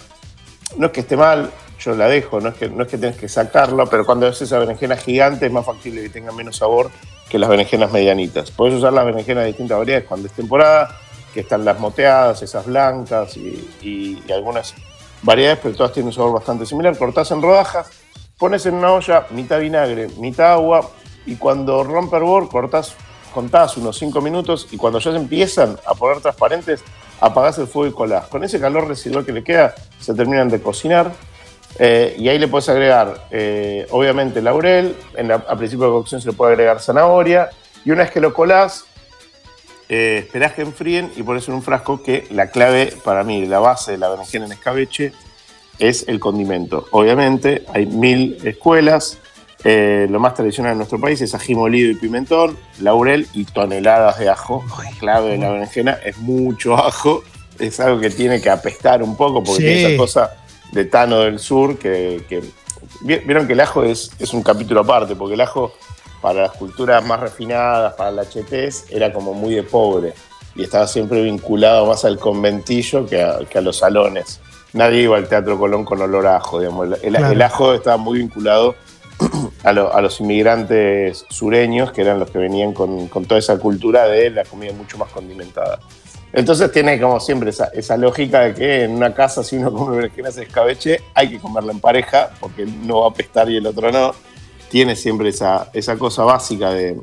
No 0.77 0.87
es 0.87 0.93
que 0.93 1.01
esté 1.01 1.17
mal, 1.17 1.51
yo 1.81 1.95
la 1.97 2.07
dejo, 2.07 2.41
no 2.41 2.51
es 2.51 2.55
que, 2.55 2.69
no 2.69 2.85
es 2.85 2.89
que 2.89 2.99
tenés 2.99 3.17
que 3.17 3.29
sacarla, 3.29 3.87
pero 3.87 4.07
cuando 4.07 4.27
haces 4.27 4.43
esa 4.43 4.59
berenjena 4.59 4.97
gigante 4.97 5.47
es 5.47 5.53
más 5.53 5.67
factible 5.67 6.03
que 6.03 6.11
tenga 6.11 6.31
menos 6.31 6.57
sabor 6.57 6.91
que 7.29 7.39
las 7.39 7.49
berenjenas 7.49 7.91
medianitas. 7.91 8.51
Podés 8.51 8.75
usar 8.75 8.93
las 8.93 9.05
berenjenas 9.05 9.43
de 9.43 9.49
distintas 9.49 9.79
variedades 9.79 10.07
cuando 10.07 10.29
es 10.29 10.33
temporada, 10.35 11.01
que 11.33 11.41
están 11.41 11.65
las 11.65 11.79
moteadas, 11.79 12.43
esas 12.43 12.67
blancas 12.67 13.37
y, 13.37 14.23
algunas 14.33 14.75
variedades, 15.23 15.61
pero 15.63 15.75
todas 15.75 15.93
tienen 15.93 16.09
un 16.09 16.13
sabor 16.15 16.33
bastante 16.35 16.67
similar. 16.67 16.97
Cortás 16.97 17.31
en 17.31 17.43
rodajas, 17.43 17.91
pones 18.39 18.65
en 18.67 18.75
una 18.75 18.93
olla 18.93 19.27
mitad 19.31 19.61
vinagre, 19.61 20.09
mitad 20.19 20.53
agua 20.53 20.91
y 21.27 21.37
cuando 21.37 21.85
rompe 21.85 22.17
hervor 22.17 22.49
cortás, 22.49 22.95
contás 23.35 23.77
unos 23.77 23.99
5 23.99 24.21
minutos 24.21 24.69
y 24.71 24.77
cuando 24.77 24.99
ya 24.99 25.11
se 25.11 25.17
empiezan 25.17 25.79
a 25.87 25.95
poner 25.95 26.21
transparentes, 26.21 26.83
apagás 27.21 27.59
el 27.59 27.67
fuego 27.67 27.93
y 27.93 27.95
colás. 27.95 28.27
Con 28.27 28.43
ese 28.45 28.59
calor 28.59 28.89
residual 28.89 29.25
que 29.25 29.33
le 29.33 29.45
queda, 29.45 29.75
se 29.99 30.15
terminan 30.15 30.49
de 30.49 30.61
cocinar. 30.61 31.13
eh, 31.79 32.17
y 32.19 32.29
ahí 32.29 32.39
le 32.39 32.49
puedes 32.49 32.69
agregar, 32.69 33.27
eh, 33.31 33.87
obviamente, 33.91 34.43
laurel. 34.43 34.97
En 35.17 35.31
a 35.31 35.57
principio 35.57 35.87
de 35.87 35.93
cocción 35.93 36.21
se 36.21 36.29
le 36.29 36.35
puede 36.35 36.53
agregar 36.53 36.81
zanahoria. 36.81 37.51
Y 37.85 37.93
una 37.93 38.03
vez 38.03 38.11
que 38.11 38.21
lo 38.21 38.35
colás, 38.35 38.87
eh, 39.91 40.21
esperás 40.25 40.53
que 40.53 40.63
enfríen 40.63 41.11
y 41.17 41.23
pones 41.23 41.47
en 41.49 41.55
un 41.55 41.63
frasco 41.63 42.03
que 42.03 42.27
la 42.31 42.51
clave 42.51 42.95
para 43.05 43.25
mí, 43.25 43.45
la 43.45 43.59
base 43.59 43.93
de 43.93 43.99
la 43.99 44.09
berenjena 44.09 44.47
en 44.47 44.53
escabeche, 44.53 45.13
es 45.79 46.05
el 46.09 46.19
condimento. 46.21 46.87
Obviamente, 46.93 47.65
hay 47.75 47.85
mil 47.87 48.39
escuelas. 48.45 49.19
eh, 49.63 50.07
lo 50.09 50.19
más 50.21 50.33
tradicional 50.33 50.73
en 50.73 50.79
nuestro 50.79 50.99
país 50.99 51.21
es 51.21 51.35
ají 51.35 51.55
molido 51.55 51.91
y 51.91 51.95
pimentón, 51.95 52.57
laurel 52.81 53.27
y 53.35 53.45
toneladas 53.45 54.19
de 54.19 54.31
ajo. 54.31 54.65
La 54.83 54.91
clave 54.99 55.31
de 55.33 55.37
la 55.39 55.51
berenjena 55.51 55.99
es 56.03 56.17
mucho 56.17 56.77
ajo. 56.77 57.23
Es 57.59 57.79
algo 57.79 58.01
que 58.01 58.09
tiene 58.09 58.41
que 58.41 58.49
apestar 58.49 59.03
un 59.03 59.17
poco 59.19 59.43
porque 59.45 59.61
Sí. 59.61 59.69
tiene 59.69 59.89
esa 59.89 59.97
cosa 59.99 60.31
de 60.73 60.87
Tano 60.87 61.19
del 61.21 61.39
Sur 61.39 61.77
que, 61.79 62.25
que- 62.27 62.41
vi- 63.03 63.19
vieron 63.19 63.47
que 63.47 63.53
el 63.53 63.61
ajo 63.61 63.85
es, 63.85 64.11
es 64.19 64.33
un 64.33 64.43
capítulo 64.43 64.81
aparte 64.81 65.15
porque 65.15 65.35
el 65.35 65.41
ajo 65.43 65.75
para 66.21 66.43
las 66.43 66.53
culturas 66.53 67.05
más 67.05 67.21
refinadas, 67.21 67.95
para 67.95 68.11
la 68.11 68.23
HTs, 68.25 68.87
era 68.91 69.12
como 69.12 69.33
muy 69.35 69.55
de 69.55 69.62
pobre 69.62 70.12
y 70.55 70.62
estaba 70.65 70.87
siempre 70.87 71.23
vinculado 71.23 71.87
más 71.87 72.05
al 72.05 72.19
conventillo 72.19 73.07
que 73.07 73.23
a, 73.23 73.39
que 73.49 73.59
a 73.59 73.61
los 73.61 73.79
salones. 73.79 74.41
Nadie 74.73 75.03
iba 75.03 75.17
al 75.17 75.29
Teatro 75.29 75.59
Colón 75.59 75.85
con 75.85 76.00
olor 76.00 76.27
a 76.27 76.37
ajo, 76.37 76.61
digamos. 76.61 76.89
El, 77.03 77.15
Claro. 77.15 77.33
el 77.33 77.43
ajo 77.43 77.73
estaba 77.75 77.97
muy 77.97 78.19
vinculado 78.19 78.75
a, 79.65 79.73
lo- 79.73 79.93
a 79.95 80.00
los 80.00 80.21
inmigrantes 80.21 81.25
sureños, 81.31 81.93
que 81.93 82.03
eran 82.03 82.19
los 82.21 82.31
que 82.31 82.39
venían 82.39 82.73
con, 82.73 83.09
con 83.09 83.25
toda 83.25 83.39
esa 83.39 83.59
cultura 83.59 84.07
de 84.07 84.31
la 84.31 84.45
comida 84.45 84.73
mucho 84.73 84.99
más 84.99 85.11
condimentada. 85.11 85.81
Entonces 86.33 86.71
tiene 86.71 87.00
como 87.00 87.19
siempre 87.19 87.50
esa, 87.50 87.67
esa 87.75 87.97
lógica 87.97 88.41
de 88.41 88.55
que 88.55 88.85
en 88.85 88.93
una 88.93 89.12
casa 89.15 89.43
si 89.43 89.57
uno 89.57 89.73
come 89.73 89.97
berenjenas 89.97 90.37
de 90.37 90.45
escabeche 90.45 91.00
hay 91.15 91.29
que 91.31 91.39
comerla 91.41 91.73
en 91.73 91.81
pareja 91.81 92.31
porque 92.39 92.65
no 92.67 93.00
va 93.00 93.07
a 93.07 93.11
apestar 93.11 93.50
y 93.50 93.57
el 93.57 93.67
otro 93.67 93.91
no. 93.91 94.15
Tiene 94.71 94.97
siempre 94.97 95.29
esa, 95.29 95.69
esa 95.75 95.99
cosa 95.99 96.25
básica 96.25 96.71
de, 96.71 96.99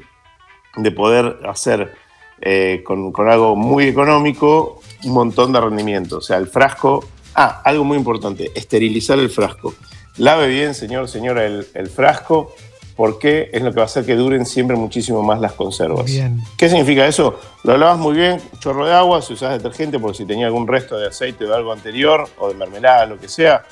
de 0.78 0.92
poder 0.92 1.38
hacer 1.48 1.94
eh, 2.42 2.82
con, 2.84 3.12
con 3.12 3.30
algo 3.30 3.56
muy 3.56 3.86
económico 3.86 4.82
un 5.04 5.14
montón 5.14 5.54
de 5.54 5.62
rendimiento. 5.62 6.18
O 6.18 6.22
sea, 6.22 6.38
el 6.38 6.48
frasco... 6.48 7.06
Ah, 7.36 7.62
algo 7.64 7.84
muy 7.84 7.98
importante, 7.98 8.52
esterilizar 8.56 9.20
el 9.20 9.30
frasco. 9.30 9.76
Lave 10.18 10.48
bien, 10.48 10.74
señor, 10.74 11.08
señora, 11.08 11.46
el, 11.46 11.68
el 11.76 11.88
frasco 11.88 12.56
porque 12.98 13.52
es 13.54 13.62
lo 13.62 13.70
que 13.70 13.76
va 13.76 13.84
a 13.84 13.86
hacer 13.86 14.06
que 14.08 14.16
duren 14.16 14.44
siempre 14.44 14.76
muchísimo 14.76 15.22
más 15.22 15.40
las 15.40 15.54
conservas. 15.54 16.06
Bien. 16.06 16.42
¿Qué 16.58 16.68
significa 16.68 17.06
eso? 17.06 17.40
Lo 17.64 17.78
lavas 17.78 18.00
muy 18.00 18.16
bien, 18.16 18.42
chorro 18.60 18.88
de 18.88 18.94
agua, 18.94 19.22
si 19.22 19.34
usas 19.34 19.52
detergente 19.54 20.00
por 20.00 20.16
si 20.16 20.26
tenía 20.26 20.48
algún 20.48 20.68
resto 20.68 20.98
de 20.98 21.08
aceite 21.08 21.46
o 21.46 21.48
de 21.48 21.56
algo 21.56 21.72
anterior, 21.72 22.28
o 22.40 22.48
de 22.48 22.56
mermelada, 22.56 23.06
lo 23.06 23.20
que 23.20 23.30
sea. 23.30 23.64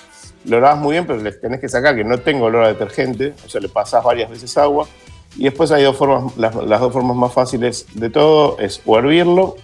Lo 0.46 0.60
lavas 0.60 0.80
muy 0.80 0.94
bien, 0.94 1.06
pero 1.06 1.22
le 1.22 1.32
tenés 1.32 1.60
que 1.60 1.70
sacar 1.70 1.96
que 1.96 2.04
no 2.04 2.18
tenga 2.20 2.44
olor 2.44 2.66
a 2.66 2.68
detergente, 2.68 3.34
o 3.46 3.50
sea, 3.50 3.62
le 3.62 3.70
pasás 3.70 4.04
varias 4.04 4.30
veces 4.30 4.58
agua. 4.58 4.88
Y 5.38 5.44
después 5.44 5.72
hay 5.72 5.84
dos 5.84 5.98
formas, 5.98 6.38
las, 6.38 6.56
las 6.56 6.80
dos 6.80 6.94
formas 6.94 7.18
más 7.18 7.34
fáciles 7.34 7.88
de 7.94 8.10
todo, 8.10 8.58
es 8.60 8.82
o 8.86 8.98
hervirlo, 8.98 9.56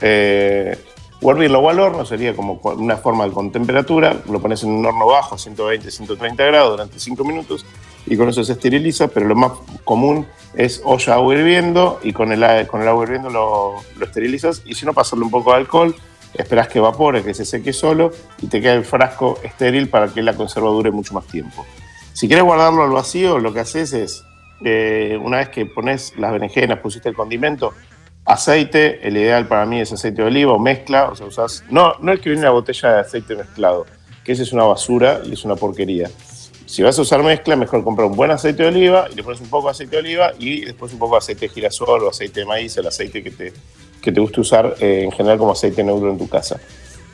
eh, 0.00 0.78
o 1.20 1.30
hervirlo 1.30 1.60
o 1.60 1.68
al 1.68 1.80
horno, 1.80 2.04
sería 2.04 2.34
como 2.34 2.60
una 2.76 2.96
forma 2.96 3.28
con 3.30 3.50
temperatura, 3.50 4.22
lo 4.30 4.40
pones 4.40 4.62
en 4.62 4.70
un 4.70 4.86
horno 4.86 5.06
bajo, 5.06 5.38
120, 5.38 5.90
130 5.90 6.44
grados 6.44 6.72
durante 6.72 6.98
5 6.98 7.24
minutos 7.24 7.64
y 8.06 8.16
con 8.16 8.28
eso 8.28 8.44
se 8.44 8.52
esteriliza, 8.52 9.08
pero 9.08 9.26
lo 9.26 9.34
más 9.34 9.52
común 9.84 10.26
es 10.54 10.80
olla 10.84 11.14
agua 11.14 11.34
hirviendo 11.34 11.98
y 12.02 12.12
con 12.12 12.32
el, 12.32 12.66
con 12.66 12.82
el 12.82 12.88
agua 12.88 13.04
hirviendo 13.04 13.30
lo, 13.30 13.74
lo 13.98 14.06
esterilizas 14.06 14.62
y 14.64 14.74
si 14.74 14.86
no 14.86 14.92
pasarle 14.92 15.24
un 15.24 15.30
poco 15.30 15.50
de 15.50 15.56
alcohol, 15.56 15.96
esperas 16.38 16.68
que 16.68 16.78
evapore, 16.78 17.22
que 17.22 17.34
se 17.34 17.44
seque 17.44 17.72
solo 17.72 18.12
y 18.40 18.46
te 18.46 18.60
queda 18.60 18.74
el 18.74 18.84
frasco 18.84 19.38
estéril 19.42 19.88
para 19.88 20.08
que 20.08 20.22
la 20.22 20.34
conserva 20.34 20.68
dure 20.70 20.90
mucho 20.90 21.14
más 21.14 21.26
tiempo. 21.26 21.66
Si 22.12 22.28
quieres 22.28 22.44
guardarlo 22.44 22.82
al 22.82 22.90
vacío, 22.90 23.38
lo 23.38 23.52
que 23.52 23.60
haces 23.60 23.92
es, 23.92 24.24
eh, 24.64 25.18
una 25.22 25.38
vez 25.38 25.50
que 25.50 25.66
pones 25.66 26.14
las 26.16 26.32
berenjenas, 26.32 26.78
pusiste 26.78 27.08
el 27.08 27.14
condimento, 27.14 27.74
aceite, 28.24 29.06
el 29.06 29.16
ideal 29.16 29.46
para 29.46 29.66
mí 29.66 29.80
es 29.80 29.92
aceite 29.92 30.22
de 30.22 30.28
oliva 30.28 30.52
o 30.52 30.58
mezcla, 30.58 31.10
o 31.10 31.14
sea, 31.14 31.26
usás, 31.26 31.64
no, 31.70 31.94
no 32.00 32.12
el 32.12 32.20
que 32.20 32.30
viene 32.30 32.40
en 32.40 32.46
la 32.46 32.50
botella 32.52 32.92
de 32.92 33.00
aceite 33.00 33.36
mezclado, 33.36 33.86
que 34.24 34.32
ese 34.32 34.42
es 34.42 34.52
una 34.52 34.64
basura 34.64 35.20
y 35.24 35.32
es 35.34 35.44
una 35.44 35.56
porquería. 35.56 36.10
Si 36.66 36.82
vas 36.82 36.98
a 36.98 37.02
usar 37.02 37.22
mezcla, 37.22 37.54
mejor 37.54 37.84
comprar 37.84 38.08
un 38.08 38.16
buen 38.16 38.32
aceite 38.32 38.64
de 38.64 38.70
oliva 38.70 39.06
y 39.12 39.14
le 39.14 39.22
pones 39.22 39.40
un 39.40 39.48
poco 39.48 39.68
de 39.68 39.70
aceite 39.70 39.96
de 39.96 40.02
oliva 40.02 40.32
y 40.36 40.64
después 40.64 40.92
un 40.92 40.98
poco 40.98 41.14
de 41.14 41.18
aceite 41.18 41.46
de 41.46 41.48
girasol 41.50 42.02
o 42.02 42.10
aceite 42.10 42.40
de 42.40 42.46
maíz, 42.46 42.76
el 42.76 42.88
aceite 42.88 43.22
que 43.22 43.30
te, 43.30 43.52
que 44.00 44.12
te 44.12 44.20
guste 44.20 44.40
usar 44.40 44.76
eh, 44.80 45.02
en 45.04 45.12
general 45.12 45.38
como 45.38 45.52
aceite 45.52 45.82
neutro 45.82 46.10
en 46.10 46.18
tu 46.18 46.28
casa. 46.28 46.60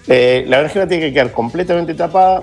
Eh, 0.07 0.45
la 0.49 0.59
berenjena 0.59 0.89
tiene 0.89 1.07
que 1.07 1.13
quedar 1.13 1.33
completamente 1.33 1.95
tapada 1.95 2.43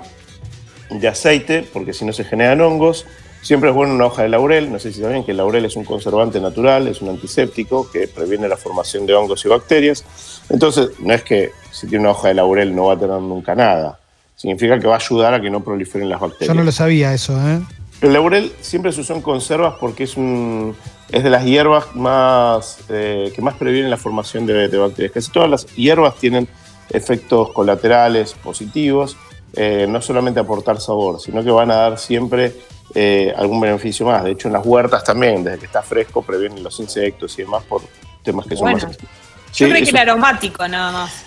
de 0.90 1.08
aceite, 1.08 1.64
porque 1.72 1.92
si 1.92 2.04
no 2.04 2.12
se 2.12 2.24
generan 2.24 2.60
hongos. 2.60 3.06
Siempre 3.42 3.70
es 3.70 3.74
bueno 3.74 3.94
una 3.94 4.04
hoja 4.04 4.22
de 4.22 4.28
laurel, 4.28 4.70
no 4.70 4.78
sé 4.78 4.92
si 4.92 5.00
saben 5.00 5.24
que 5.24 5.30
el 5.30 5.38
laurel 5.38 5.64
es 5.64 5.74
un 5.74 5.84
conservante 5.84 6.40
natural, 6.42 6.88
es 6.88 7.00
un 7.00 7.08
antiséptico 7.08 7.90
que 7.90 8.06
previene 8.06 8.46
la 8.48 8.58
formación 8.58 9.06
de 9.06 9.14
hongos 9.14 9.42
y 9.46 9.48
bacterias. 9.48 10.04
Entonces, 10.50 10.90
no 10.98 11.14
es 11.14 11.22
que 11.22 11.52
si 11.70 11.86
tiene 11.86 12.04
una 12.04 12.10
hoja 12.10 12.28
de 12.28 12.34
laurel 12.34 12.76
no 12.76 12.86
va 12.86 12.94
a 12.94 12.98
tener 12.98 13.18
nunca 13.18 13.54
nada. 13.54 13.98
Significa 14.36 14.78
que 14.78 14.86
va 14.86 14.94
a 14.94 14.98
ayudar 14.98 15.32
a 15.32 15.40
que 15.40 15.48
no 15.48 15.64
proliferen 15.64 16.10
las 16.10 16.20
bacterias. 16.20 16.48
Yo 16.48 16.54
no 16.54 16.64
lo 16.64 16.72
sabía 16.72 17.14
eso, 17.14 17.32
¿eh? 17.48 17.60
El 18.00 18.12
laurel 18.14 18.52
siempre 18.60 18.92
se 18.92 19.02
usó 19.02 19.14
en 19.14 19.22
conservas 19.22 19.74
porque 19.78 20.04
es, 20.04 20.16
un, 20.16 20.74
es 21.10 21.22
de 21.22 21.30
las 21.30 21.44
hierbas 21.44 21.94
más, 21.94 22.78
eh, 22.88 23.32
que 23.34 23.42
más 23.42 23.54
previenen 23.56 23.90
la 23.90 23.98
formación 23.98 24.46
de, 24.46 24.68
de 24.68 24.78
bacterias. 24.78 25.12
Casi 25.12 25.30
todas 25.30 25.50
las 25.50 25.66
hierbas 25.74 26.16
tienen 26.16 26.48
efectos 26.88 27.52
colaterales 27.52 28.32
positivos, 28.34 29.16
eh, 29.54 29.86
no 29.88 30.00
solamente 30.00 30.40
aportar 30.40 30.80
sabor, 30.80 31.20
sino 31.20 31.44
que 31.44 31.50
van 31.50 31.70
a 31.70 31.76
dar 31.76 31.98
siempre 31.98 32.54
eh, 32.94 33.32
algún 33.36 33.60
beneficio 33.60 34.06
más. 34.06 34.24
De 34.24 34.32
hecho, 34.32 34.48
en 34.48 34.54
las 34.54 34.64
huertas 34.64 35.04
también, 35.04 35.44
desde 35.44 35.58
que 35.58 35.66
está 35.66 35.82
fresco, 35.82 36.22
previenen 36.22 36.62
los 36.62 36.80
insectos 36.80 37.38
y 37.38 37.42
demás 37.42 37.64
por 37.64 37.82
temas 38.22 38.46
que 38.46 38.56
son 38.56 38.72
más... 38.72 38.82
Yo 38.82 39.66
Sí, 39.66 39.68
creí 39.68 39.82
que 39.82 39.90
era 39.90 40.02
aromático 40.02 40.66
nada 40.68 40.92
más. 40.92 41.24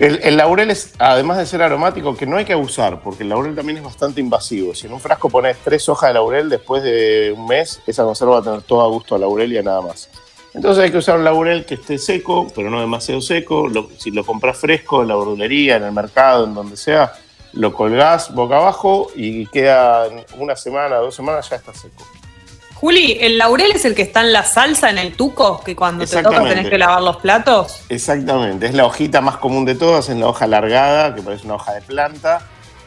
El, 0.00 0.20
el 0.22 0.36
laurel 0.36 0.70
es, 0.70 0.92
además 0.98 1.38
de 1.38 1.46
ser 1.46 1.62
aromático, 1.62 2.16
que 2.16 2.26
no 2.26 2.36
hay 2.36 2.44
que 2.44 2.52
abusar, 2.52 3.00
porque 3.02 3.22
el 3.22 3.28
laurel 3.28 3.54
también 3.54 3.78
es 3.78 3.84
bastante 3.84 4.20
invasivo. 4.20 4.74
Si 4.74 4.86
en 4.86 4.92
un 4.92 5.00
frasco 5.00 5.28
pones 5.28 5.56
tres 5.64 5.88
hojas 5.88 6.10
de 6.10 6.14
laurel, 6.14 6.48
después 6.48 6.82
de 6.82 7.34
un 7.36 7.46
mes, 7.46 7.80
esa 7.86 8.04
conserva 8.04 8.34
va 8.34 8.38
a 8.40 8.42
tener 8.42 8.62
todo 8.62 8.82
a 8.82 8.88
gusto 8.88 9.14
a 9.14 9.18
laurel 9.18 9.52
y 9.52 9.58
a 9.58 9.62
nada 9.62 9.80
más. 9.80 10.08
Entonces 10.54 10.84
hay 10.84 10.90
que 10.90 10.98
usar 10.98 11.18
un 11.18 11.24
laurel 11.24 11.64
que 11.64 11.74
esté 11.74 11.98
seco, 11.98 12.46
pero 12.54 12.70
no 12.70 12.80
demasiado 12.80 13.20
seco. 13.20 13.68
Si 13.98 14.10
lo 14.10 14.24
compras 14.24 14.58
fresco 14.58 15.02
en 15.02 15.08
la 15.08 15.16
verdulería, 15.16 15.76
en 15.76 15.84
el 15.84 15.92
mercado, 15.92 16.44
en 16.44 16.54
donde 16.54 16.76
sea, 16.76 17.12
lo 17.52 17.72
colgás 17.72 18.34
boca 18.34 18.56
abajo 18.56 19.10
y 19.14 19.46
queda 19.46 20.08
una 20.36 20.56
semana, 20.56 20.96
dos 20.96 21.14
semanas, 21.14 21.48
ya 21.48 21.56
está 21.56 21.74
seco. 21.74 22.04
Juli, 22.80 23.18
¿el 23.20 23.38
laurel 23.38 23.72
es 23.72 23.84
el 23.84 23.94
que 23.96 24.02
está 24.02 24.20
en 24.20 24.32
la 24.32 24.44
salsa, 24.44 24.88
en 24.88 24.98
el 24.98 25.14
tuco, 25.16 25.60
que 25.64 25.74
cuando 25.74 26.06
te 26.06 26.22
toca 26.22 26.44
tenés 26.48 26.68
que 26.68 26.78
lavar 26.78 27.02
los 27.02 27.16
platos? 27.16 27.80
Exactamente, 27.88 28.66
es 28.66 28.74
la 28.74 28.86
hojita 28.86 29.20
más 29.20 29.38
común 29.38 29.64
de 29.64 29.74
todas, 29.74 30.08
es 30.08 30.16
la 30.16 30.28
hoja 30.28 30.44
alargada, 30.44 31.12
que 31.12 31.22
parece 31.22 31.44
una 31.46 31.56
hoja 31.56 31.72
de 31.74 31.80
planta, 31.82 32.40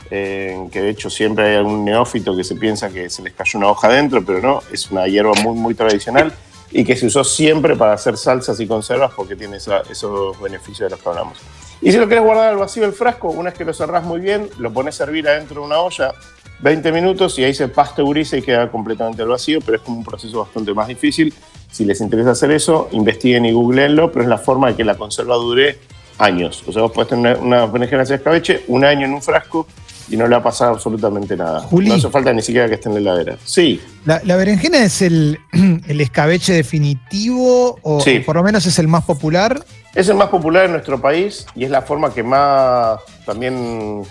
eh, 0.09 0.57
que 0.71 0.81
de 0.81 0.89
hecho 0.91 1.09
siempre 1.09 1.49
hay 1.49 1.55
algún 1.57 1.83
neófito 1.83 2.35
que 2.37 2.45
se 2.45 2.55
piensa 2.55 2.89
que 2.89 3.09
se 3.09 3.21
les 3.21 3.33
cayó 3.33 3.59
una 3.59 3.67
hoja 3.67 3.89
dentro, 3.89 4.23
pero 4.25 4.39
no, 4.41 4.63
es 4.71 4.89
una 4.91 5.07
hierba 5.07 5.33
muy, 5.43 5.55
muy 5.57 5.73
tradicional 5.73 6.31
y 6.71 6.85
que 6.85 6.95
se 6.95 7.07
usó 7.07 7.25
siempre 7.25 7.75
para 7.75 7.91
hacer 7.91 8.15
salsas 8.15 8.57
y 8.61 8.67
conservas 8.67 9.11
porque 9.13 9.35
tiene 9.35 9.57
esa- 9.57 9.81
esos 9.89 10.39
beneficios 10.39 10.89
de 10.89 10.91
los 10.91 11.01
que 11.01 11.09
hablamos. 11.09 11.37
Y 11.81 11.91
si 11.91 11.97
lo 11.97 12.05
quieres 12.07 12.23
guardar 12.23 12.47
al 12.47 12.57
vacío 12.57 12.83
del 12.83 12.93
frasco, 12.93 13.29
una 13.29 13.49
vez 13.49 13.57
que 13.57 13.65
lo 13.65 13.73
cerrás 13.73 14.03
muy 14.05 14.21
bien, 14.21 14.49
lo 14.57 14.71
pones 14.71 15.01
a 15.01 15.03
hervir 15.03 15.27
adentro 15.27 15.59
de 15.61 15.67
una 15.67 15.79
olla 15.79 16.13
20 16.61 16.91
minutos 16.91 17.37
y 17.39 17.43
ahí 17.43 17.53
se 17.53 17.67
pasteuriza 17.67 18.37
y 18.37 18.41
queda 18.41 18.69
completamente 18.71 19.21
al 19.21 19.29
vacío, 19.29 19.59
pero 19.65 19.77
es 19.77 19.83
como 19.83 19.97
un 19.97 20.03
proceso 20.03 20.39
bastante 20.39 20.73
más 20.73 20.87
difícil. 20.87 21.33
Si 21.71 21.85
les 21.85 22.01
interesa 22.01 22.31
hacer 22.31 22.51
eso, 22.51 22.89
investiguen 22.91 23.45
y 23.45 23.51
googleenlo, 23.51 24.11
pero 24.11 24.23
es 24.23 24.29
la 24.29 24.37
forma 24.37 24.67
de 24.69 24.75
que 24.75 24.83
la 24.83 24.95
conserva 24.95 25.35
dure 25.35 25.79
años. 26.17 26.63
O 26.67 26.71
sea, 26.71 26.83
vos 26.83 26.91
podés 26.91 27.09
tener 27.09 27.37
una, 27.37 27.63
una 27.63 27.65
berenjena 27.65 28.03
de 28.03 28.15
escabeche 28.15 28.63
un 28.67 28.83
año 28.85 29.05
en 29.05 29.13
un 29.13 29.21
frasco 29.21 29.65
y 30.09 30.17
no 30.17 30.25
le 30.25 30.31
va 30.31 30.37
a 30.37 30.43
pasar 30.43 30.69
absolutamente 30.69 31.37
nada. 31.37 31.61
Juli. 31.61 31.87
No 31.87 31.95
hace 31.95 32.09
falta 32.09 32.33
ni 32.33 32.41
siquiera 32.41 32.67
que 32.67 32.75
esté 32.75 32.89
en 32.89 32.95
la 32.95 32.99
heladera. 32.99 33.37
Sí, 33.45 33.79
¿La, 34.05 34.21
la 34.25 34.35
berenjena 34.35 34.79
es 34.83 35.01
el, 35.01 35.39
el 35.87 36.01
escabeche 36.01 36.53
definitivo 36.53 37.79
o, 37.81 38.01
Sí. 38.01 38.17
o 38.17 38.25
por 38.25 38.35
lo 38.35 38.43
menos 38.43 38.65
es 38.65 38.77
el 38.77 38.87
más 38.89 39.05
popular? 39.05 39.63
Es 39.95 40.09
el 40.09 40.15
más 40.15 40.27
popular 40.29 40.65
en 40.65 40.73
nuestro 40.73 41.01
país 41.01 41.45
y 41.55 41.63
es 41.63 41.71
la 41.71 41.81
forma 41.81 42.13
que 42.13 42.23
más 42.23 42.99
también 43.25 44.01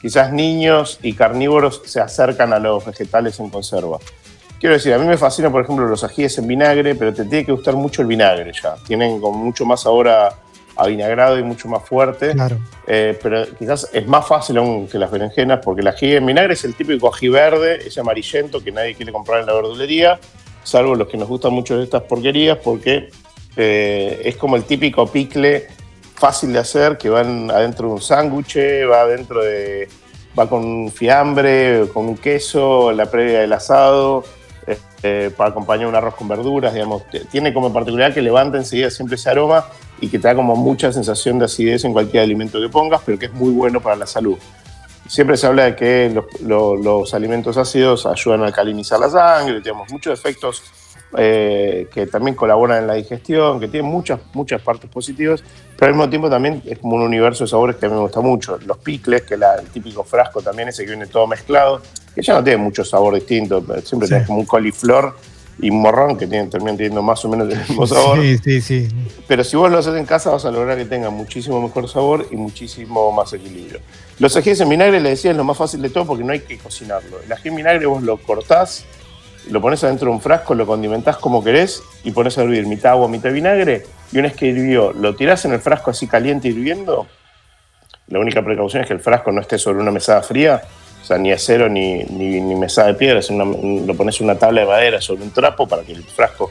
quizás 0.00 0.32
niños 0.32 0.98
y 1.02 1.12
carnívoros 1.14 1.82
se 1.84 2.00
acercan 2.00 2.52
a 2.52 2.58
los 2.58 2.84
vegetales 2.84 3.38
en 3.40 3.50
conserva. 3.50 3.98
Quiero 4.60 4.74
decir, 4.74 4.92
a 4.92 4.98
mí 4.98 5.06
me 5.06 5.16
fascina, 5.16 5.50
por 5.50 5.62
ejemplo, 5.62 5.86
los 5.86 6.02
ajíes 6.02 6.36
en 6.38 6.48
vinagre, 6.48 6.94
pero 6.96 7.14
te 7.14 7.24
tiene 7.24 7.44
que 7.44 7.52
gustar 7.52 7.74
mucho 7.74 8.02
el 8.02 8.08
vinagre 8.08 8.52
ya. 8.60 8.74
Tienen 8.86 9.20
como 9.20 9.38
mucho 9.38 9.64
más 9.64 9.82
sabor 9.82 10.08
a, 10.08 10.34
a 10.78 10.86
vinagrado 10.86 11.38
y 11.38 11.42
mucho 11.42 11.68
más 11.68 11.84
fuerte. 11.84 12.32
Claro. 12.32 12.58
Eh, 12.86 13.18
pero 13.22 13.46
quizás 13.56 13.90
es 13.92 14.06
más 14.06 14.26
fácil 14.26 14.58
aún 14.58 14.86
que 14.86 14.98
las 14.98 15.10
berenjenas, 15.10 15.60
porque 15.62 15.82
el 15.82 15.88
ají 15.88 16.14
en 16.14 16.26
vinagre 16.26 16.54
es 16.54 16.64
el 16.64 16.74
típico 16.74 17.12
ají 17.12 17.28
verde, 17.28 17.86
ese 17.86 18.00
amarillento 18.00 18.62
que 18.62 18.72
nadie 18.72 18.94
quiere 18.94 19.12
comprar 19.12 19.40
en 19.40 19.46
la 19.46 19.54
verdulería, 19.54 20.18
salvo 20.62 20.94
los 20.94 21.08
que 21.08 21.16
nos 21.16 21.28
gustan 21.28 21.52
mucho 21.52 21.76
de 21.76 21.84
estas 21.84 22.02
porquerías, 22.02 22.58
porque 22.58 23.10
eh, 23.56 24.22
es 24.24 24.36
como 24.36 24.54
el 24.54 24.64
típico 24.64 25.06
picle 25.06 25.66
fácil 26.18 26.52
de 26.52 26.58
hacer, 26.58 26.98
que 26.98 27.08
va 27.10 27.20
en- 27.22 27.50
adentro 27.50 27.88
de 27.88 27.94
un 27.94 28.00
sándwich, 28.02 28.56
va 28.90 29.02
adentro 29.02 29.42
de. 29.42 29.88
va 30.38 30.48
con 30.48 30.90
fiambre, 30.92 31.88
con 31.92 32.06
un 32.06 32.16
queso, 32.16 32.92
la 32.92 33.06
previa 33.06 33.40
del 33.40 33.52
asado, 33.52 34.22
eh, 34.68 34.78
eh, 35.02 35.30
para 35.36 35.50
acompañar 35.50 35.88
un 35.88 35.94
arroz 35.96 36.14
con 36.14 36.28
verduras, 36.28 36.72
digamos. 36.74 37.02
Tiene 37.30 37.52
como 37.52 37.72
particularidad 37.72 38.14
que 38.14 38.22
levanta 38.22 38.56
enseguida 38.58 38.90
siempre 38.90 39.16
ese 39.16 39.30
aroma 39.30 39.64
y 40.00 40.08
que 40.08 40.18
te 40.18 40.28
da 40.28 40.34
como 40.36 40.54
mucha 40.54 40.92
sensación 40.92 41.38
de 41.40 41.46
acidez 41.46 41.84
en 41.84 41.92
cualquier 41.92 42.22
alimento 42.22 42.60
que 42.60 42.68
pongas, 42.68 43.00
pero 43.04 43.18
que 43.18 43.26
es 43.26 43.32
muy 43.32 43.50
bueno 43.50 43.80
para 43.80 43.96
la 43.96 44.06
salud. 44.06 44.36
Siempre 45.08 45.36
se 45.38 45.46
habla 45.46 45.64
de 45.64 45.74
que 45.74 46.10
los, 46.14 46.26
lo- 46.42 46.76
los 46.76 47.14
alimentos 47.14 47.56
ácidos 47.56 48.04
ayudan 48.06 48.42
a 48.42 48.46
alcalinizar 48.46 49.00
la 49.00 49.08
sangre, 49.10 49.60
tenemos 49.60 49.90
muchos 49.90 50.16
efectos 50.16 50.62
eh, 51.16 51.88
que 51.92 52.06
también 52.06 52.34
colaboran 52.36 52.78
en 52.82 52.86
la 52.86 52.94
digestión, 52.94 53.58
que 53.60 53.68
tienen 53.68 53.90
muchas, 53.90 54.20
muchas 54.34 54.60
partes 54.60 54.90
positivas, 54.90 55.42
pero 55.78 55.90
al 55.90 55.94
mismo 55.94 56.10
tiempo 56.10 56.28
también 56.28 56.62
es 56.66 56.78
como 56.78 56.96
un 56.96 57.02
universo 57.02 57.44
de 57.44 57.48
sabores 57.50 57.76
que 57.76 57.86
a 57.86 57.88
mí 57.88 57.94
me 57.94 58.02
gusta 58.02 58.20
mucho. 58.20 58.58
Los 58.66 58.78
picles, 58.78 59.22
que 59.22 59.36
la- 59.36 59.54
el 59.56 59.68
típico 59.68 60.04
frasco 60.04 60.42
también 60.42 60.68
ese 60.68 60.84
que 60.84 60.90
viene 60.90 61.06
todo 61.06 61.26
mezclado, 61.26 61.80
que 62.14 62.22
ya 62.22 62.34
no 62.34 62.44
tiene 62.44 62.58
mucho 62.58 62.84
sabor 62.84 63.14
distinto, 63.14 63.62
pero 63.66 63.80
siempre 63.82 64.06
Sí. 64.08 64.14
tenés 64.14 64.26
como 64.26 64.40
un 64.40 64.46
coliflor 64.46 65.16
y 65.60 65.70
morrón, 65.72 66.16
que 66.16 66.26
tienen, 66.28 66.48
terminan 66.50 66.76
teniendo 66.76 67.02
más 67.02 67.24
o 67.24 67.28
menos 67.28 67.48
el 67.50 67.58
mismo 67.58 67.84
sabor. 67.86 68.20
Sí, 68.20 68.38
sí, 68.38 68.60
sí. 68.60 68.88
Pero 69.26 69.42
si 69.42 69.56
vos 69.56 69.70
lo 69.72 69.78
haces 69.78 69.94
en 69.96 70.04
casa, 70.06 70.30
vas 70.30 70.44
a 70.44 70.50
lograr 70.52 70.76
que 70.78 70.84
tenga 70.84 71.10
muchísimo 71.10 71.60
mejor 71.60 71.88
sabor 71.88 72.26
y 72.30 72.36
muchísimo 72.36 73.10
más 73.12 73.32
equilibrio. 73.32 73.80
Los 74.20 74.36
ajíes 74.36 74.60
en 74.60 74.68
vinagre, 74.68 75.00
le 75.00 75.10
decía, 75.10 75.32
es 75.32 75.36
lo 75.36 75.42
más 75.44 75.56
fácil 75.56 75.82
de 75.82 75.90
todo 75.90 76.04
porque 76.06 76.22
no 76.22 76.32
hay 76.32 76.40
que 76.40 76.58
cocinarlo. 76.58 77.20
El 77.24 77.32
ají 77.32 77.48
en 77.48 77.56
vinagre 77.56 77.86
vos 77.86 78.02
lo 78.02 78.18
cortás, 78.18 78.84
lo 79.50 79.60
pones 79.60 79.82
adentro 79.84 80.08
de 80.08 80.14
un 80.14 80.20
frasco, 80.20 80.54
lo 80.54 80.66
condimentás 80.66 81.16
como 81.16 81.42
querés 81.42 81.82
y 82.04 82.10
pones 82.10 82.38
a 82.38 82.42
hervir 82.42 82.66
mitad 82.66 82.92
agua, 82.92 83.08
mitad 83.08 83.32
vinagre. 83.32 83.84
Y 84.12 84.18
una 84.18 84.28
vez 84.28 84.36
que 84.36 84.46
hirvió, 84.46 84.92
lo 84.92 85.14
tirás 85.14 85.44
en 85.44 85.52
el 85.52 85.60
frasco 85.60 85.90
así 85.90 86.06
caliente 86.06 86.48
hirviendo. 86.48 87.06
La 88.08 88.18
única 88.18 88.42
precaución 88.42 88.82
es 88.82 88.88
que 88.88 88.94
el 88.94 89.00
frasco 89.00 89.32
no 89.32 89.40
esté 89.40 89.58
sobre 89.58 89.80
una 89.80 89.90
mesada 89.90 90.22
fría, 90.22 90.62
o 91.02 91.04
sea, 91.04 91.18
ni 91.18 91.32
acero 91.32 91.68
ni, 91.68 92.04
ni, 92.04 92.40
ni 92.40 92.54
mesada 92.54 92.88
de 92.88 92.94
piedra, 92.94 93.20
lo 93.30 93.94
pones 93.94 94.18
en 94.20 94.24
una 94.24 94.38
tabla 94.38 94.62
de 94.62 94.66
madera 94.66 95.00
sobre 95.00 95.22
un 95.22 95.30
trapo 95.30 95.66
para 95.66 95.82
que 95.82 95.92
el 95.92 96.02
frasco 96.02 96.50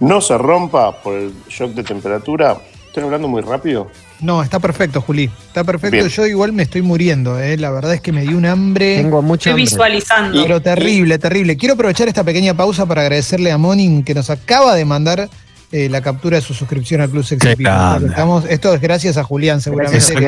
no 0.00 0.20
se 0.20 0.36
rompa 0.38 0.92
por 0.92 1.14
el 1.14 1.32
shock 1.48 1.72
de 1.72 1.82
temperatura. 1.82 2.56
Estoy 2.86 3.04
hablando 3.04 3.28
muy 3.28 3.42
rápido. 3.42 3.88
No, 4.20 4.42
está 4.42 4.58
perfecto, 4.58 5.00
Juli. 5.00 5.30
Está 5.46 5.64
perfecto. 5.64 5.96
Bien. 5.96 6.08
Yo 6.08 6.26
igual 6.26 6.52
me 6.52 6.62
estoy 6.62 6.82
muriendo, 6.82 7.38
¿eh? 7.38 7.56
La 7.56 7.70
verdad 7.70 7.94
es 7.94 8.00
que 8.00 8.12
me 8.12 8.22
dio 8.22 8.36
un 8.36 8.46
hambre. 8.46 8.96
Tengo 8.96 9.22
mucha 9.22 9.50
Estoy 9.50 9.62
hambre. 9.62 9.64
visualizando. 9.64 10.42
Pero 10.42 10.60
terrible, 10.60 11.18
terrible. 11.18 11.56
Quiero 11.56 11.74
aprovechar 11.74 12.08
esta 12.08 12.24
pequeña 12.24 12.54
pausa 12.54 12.86
para 12.86 13.02
agradecerle 13.02 13.50
a 13.50 13.58
Monin 13.58 14.04
que 14.04 14.14
nos 14.14 14.30
acaba 14.30 14.74
de 14.74 14.84
mandar 14.84 15.28
eh, 15.72 15.88
la 15.88 16.00
captura 16.00 16.36
de 16.36 16.42
su 16.42 16.52
suscripción 16.52 17.00
al 17.00 17.10
Club 17.10 17.24
grande. 17.30 18.08
Estamos, 18.08 18.44
esto 18.46 18.74
es 18.74 18.80
gracias 18.80 19.16
a 19.16 19.22
Julián, 19.24 19.60
seguramente. 19.60 19.98
Gracias, 19.98 20.18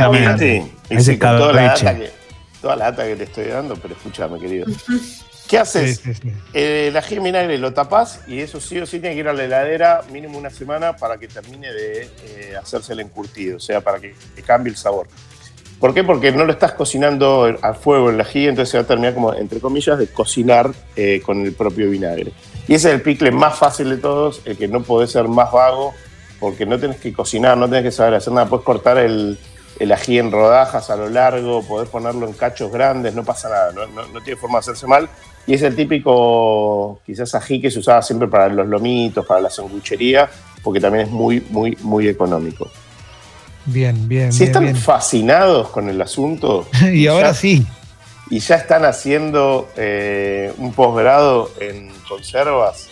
que-. 0.89 1.01
Sí, 1.03 1.17
toda 1.17 1.53
la, 1.53 1.63
data 1.63 1.97
que, 1.97 2.11
toda 2.61 2.77
la 2.77 2.85
data 2.93 3.07
que 3.07 3.17
te 3.17 3.25
estoy 3.25 3.45
dando, 3.47 3.75
pero 3.77 3.95
escúchame, 3.95 4.39
querido. 4.39 4.67
¿Qué 5.49 5.59
haces? 5.59 5.99
Sí, 5.99 6.15
sí, 6.15 6.21
sí. 6.23 6.33
Eh, 6.55 6.87
el 6.89 6.97
ají 6.97 7.17
en 7.17 7.25
vinagre 7.25 7.59
lo 7.59 7.73
tapás 7.73 8.21
y 8.27 8.41
eso 8.41 8.61
sí 8.61 8.79
o 8.79 8.87
sí 8.87 9.01
tiene 9.01 9.15
que 9.15 9.21
ir 9.21 9.29
a 9.29 9.33
la 9.33 9.45
heladera 9.45 10.03
mínimo 10.11 10.39
una 10.39 10.51
semana 10.51 10.97
para 10.97 11.19
que 11.19 11.29
termine 11.29 11.73
de 11.73 12.03
eh, 12.03 12.57
hacerse 12.61 12.95
el 12.95 13.01
encurtido, 13.01 13.57
o 13.57 13.61
sea, 13.61 13.81
para 13.81 13.99
que, 13.99 14.15
que 14.35 14.43
cambie 14.43 14.71
el 14.71 14.77
sabor. 14.77 15.09
¿Por 15.83 15.93
qué? 15.93 16.05
Porque 16.05 16.31
no 16.31 16.45
lo 16.45 16.53
estás 16.53 16.75
cocinando 16.75 17.59
a 17.61 17.75
fuego 17.75 18.11
el 18.11 18.21
ají, 18.21 18.47
entonces 18.47 18.71
se 18.71 18.79
va 18.79 18.85
a 18.85 18.87
terminar 18.87 19.15
como, 19.15 19.35
entre 19.35 19.59
comillas, 19.59 19.99
de 19.99 20.07
cocinar 20.07 20.71
eh, 20.95 21.21
con 21.27 21.45
el 21.45 21.55
propio 21.55 21.91
vinagre. 21.91 22.33
Y 22.69 22.75
ese 22.75 22.91
es 22.91 22.95
el 22.95 23.03
picle 23.03 23.33
más 23.33 23.59
fácil 23.59 23.91
de 23.91 23.97
todos, 23.97 24.43
el 24.45 24.57
que 24.57 24.69
no 24.69 24.85
podés 24.85 25.11
ser 25.11 25.27
más 25.27 25.51
vago, 25.51 25.93
porque 26.39 26.67
no 26.67 26.79
tenés 26.79 26.99
que 26.99 27.13
cocinar, 27.13 27.59
no 27.59 27.69
tenés 27.69 27.83
que 27.83 27.91
saber 27.91 28.15
hacer 28.15 28.33
nada, 28.33 28.49
puedes 28.49 28.65
cortar 28.65 28.97
el, 28.99 29.37
el 29.83 29.91
ají 29.93 30.19
en 30.19 30.31
rodajas 30.31 30.91
a 30.91 30.97
lo 30.97 31.09
largo, 31.09 31.63
podés 31.63 31.89
ponerlo 31.89 32.27
en 32.27 32.35
cachos 32.35 32.71
grandes, 32.71 33.15
no 33.15 33.25
pasa 33.25 33.49
nada, 33.49 33.73
no, 33.73 33.87
no- 33.89 34.07
no 34.09 34.21
tiene 34.21 34.39
forma 34.39 34.59
de 34.59 34.61
hacerse 34.61 34.87
mal. 34.87 35.09
Y 35.47 35.55
es 35.55 35.63
el 35.63 35.75
típico, 35.75 37.01
quizás 37.05 37.35
ají 37.35 37.61
que 37.61 37.71
se 37.71 37.81
usaba 37.81 38.01
siempre 38.01 38.29
para 38.29 38.49
los 38.49 38.67
lomitos, 38.69 39.27
para 39.27 39.41
la 39.41 39.51
sanguchería, 39.51 40.31
porque 40.63 40.79
también 40.81 41.07
es 41.07 41.11
muy, 41.13 41.45
muy, 41.51 41.77
muy 41.83 42.07
económico. 42.07 42.71
Bien, 43.65 44.09
bien, 44.09 44.33
Si 44.33 44.41
bien, 44.41 44.49
están 44.51 44.63
bien. 44.65 44.77
fascinados 44.77 45.69
con 45.71 45.89
el 45.89 46.01
asunto 46.01 46.67
Y 46.93 47.07
ahora 47.09 47.29
ya- 47.29 47.35
sí. 47.35 47.67
y 48.31 48.39
ya 48.41 48.57
están 48.57 48.85
haciendo 48.85 49.69
eh, 49.77 50.53
un 50.59 50.73
posgrado 50.73 51.51
en 51.61 51.91
conservas 52.09 52.89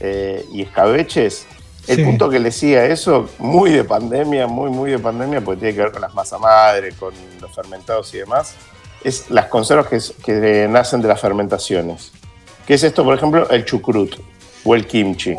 eh, 0.00 0.44
y 0.52 0.62
escabeches, 0.62 1.46
el 1.88 1.96
Sí. 1.96 2.04
punto 2.04 2.30
que 2.30 2.38
les 2.38 2.54
siga 2.54 2.84
eso, 2.84 3.28
muy 3.38 3.70
de 3.70 3.84
pandemia, 3.84 4.46
muy, 4.46 4.70
muy 4.70 4.90
de 4.92 4.98
pandemia, 4.98 5.40
porque 5.40 5.60
tiene 5.60 5.74
que 5.74 5.82
ver 5.82 5.92
con 5.92 6.00
las 6.02 6.14
masa 6.14 6.38
madre, 6.38 6.92
con 6.92 7.12
los 7.40 7.52
fermentados 7.54 8.12
y 8.14 8.18
demás, 8.18 8.54
es 9.02 9.30
las 9.30 9.46
conservas 9.46 9.86
que, 10.24 10.68
nacen 10.70 11.02
de 11.02 11.08
las 11.08 11.20
fermentaciones. 11.20 12.12
¿Qué 12.66 12.74
es 12.74 12.84
esto, 12.84 13.02
por 13.04 13.16
ejemplo? 13.16 13.50
El 13.50 13.64
chucrut 13.64 14.14
o 14.64 14.74
el 14.76 14.86
kimchi. 14.86 15.34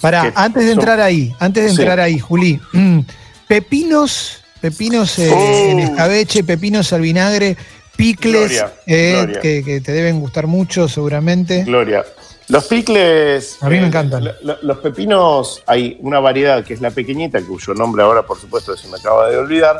Que 0.00 0.32
antes 0.34 0.64
de 0.64 0.70
son- 0.70 0.78
entrar 0.80 1.00
ahí, 1.00 1.34
antes 1.38 1.62
de 1.64 1.70
Sí. 1.70 1.76
entrar 1.76 2.00
ahí, 2.00 2.18
Juli. 2.18 2.58
mm, 2.72 3.00
pepinos, 3.48 4.42
pepinos 4.60 5.18
eh, 5.18 5.30
Oh. 5.32 5.70
en 5.70 5.80
escabeche, 5.80 6.42
pepinos 6.42 6.92
al 6.92 7.02
vinagre, 7.02 7.56
picles, 7.96 8.48
Gloria, 8.50 8.72
eh, 8.86 9.12
gloria. 9.18 9.40
Que, 9.40 9.62
que 9.62 9.80
te 9.80 9.92
deben 9.92 10.18
gustar 10.20 10.46
mucho 10.46 10.88
seguramente. 10.88 11.64
Gloria. 11.64 12.04
Los 12.52 12.66
picles. 12.66 13.56
A 13.62 13.68
mí 13.70 13.76
me 13.78 13.84
eh, 13.84 13.86
encantan. 13.86 14.24
lo- 14.24 14.32
lo- 14.42 14.58
los 14.60 14.78
pepinos, 14.78 15.62
hay 15.66 15.96
una 16.00 16.20
variedad 16.20 16.62
que 16.62 16.74
es 16.74 16.82
la 16.82 16.90
pequeñita, 16.90 17.40
cuyo 17.40 17.72
nombre 17.72 18.02
ahora, 18.02 18.26
por 18.26 18.38
supuesto, 18.38 18.76
se 18.76 18.88
me 18.88 18.98
acaba 18.98 19.30
de 19.30 19.38
olvidar, 19.38 19.78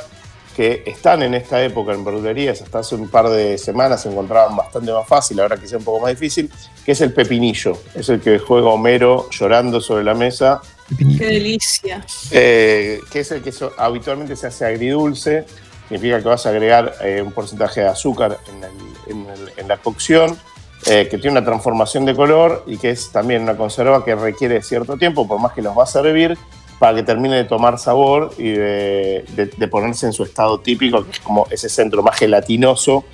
que 0.57 0.83
están 0.87 1.23
en 1.23 1.35
esta 1.35 1.63
época 1.63 1.93
en 1.93 2.03
verdulerías, 2.05 2.63
hasta 2.63 2.79
hace 2.79 2.95
un 2.95 3.09
par 3.11 3.29
de 3.29 3.59
semanas 3.59 4.03
se 4.03 4.09
encontraban 4.11 4.57
bastante 4.57 4.91
más 4.91 5.07
fácil, 5.07 5.39
ahora 5.41 5.59
quizá 5.59 5.77
un 5.77 5.85
poco 5.85 6.01
más 6.01 6.11
difícil, 6.13 6.51
que 6.85 6.93
es 6.93 7.01
el 7.03 7.13
pepinillo. 7.13 7.77
Es 7.95 8.09
el 8.09 8.21
que 8.21 8.39
juega 8.39 8.69
Homero 8.69 9.29
llorando 9.31 9.79
sobre 9.81 10.05
la 10.05 10.15
mesa. 10.15 10.61
Qué 10.97 11.05
delicia. 11.27 12.05
eh, 12.31 13.01
que 13.11 13.21
es 13.21 13.31
el 13.33 13.43
que 13.43 13.53
so- 13.53 13.73
habitualmente 13.79 14.35
se 14.37 14.47
hace 14.47 14.65
agridulce, 14.67 15.45
significa 15.89 16.23
que 16.23 16.29
vas 16.29 16.47
a 16.47 16.49
agregar 16.51 16.95
eh, 17.03 17.21
un 17.23 17.33
porcentaje 17.33 17.83
de 17.83 17.89
azúcar 17.89 18.39
en, 18.49 18.65
el- 18.65 19.13
en 19.13 19.31
el- 19.31 19.53
en 19.59 19.69
la 19.69 19.77
cocción, 19.79 20.39
eh, 20.87 21.07
que 21.09 21.19
tiene 21.19 21.39
una 21.39 21.45
transformación 21.45 22.05
de 22.05 22.15
color 22.15 22.65
y 22.67 22.77
que 22.77 22.91
es 22.91 23.11
también 23.13 23.43
una 23.43 23.57
conserva 23.57 24.05
que 24.05 24.15
requiere 24.17 24.63
cierto 24.63 24.97
tiempo, 24.97 25.29
por 25.29 25.39
más 25.39 25.53
que 25.53 25.63
los 25.63 25.75
vas 25.75 25.95
a 25.95 26.01
hervir, 26.01 26.37
para 26.79 26.97
que 26.97 27.05
termine 27.05 27.37
de 27.37 27.45
tomar 27.45 27.79
sabor 27.79 28.33
y 28.37 28.51
de, 28.51 29.69
ponerse 29.71 30.07
en 30.07 30.13
su 30.13 30.25
estado 30.25 30.59
típico, 30.59 31.05
que 31.05 31.13
es 31.13 31.21
como 31.21 31.47
ese 31.51 31.69
centro 31.69 32.03
más 32.03 32.19
gelatinoso, 32.19 33.05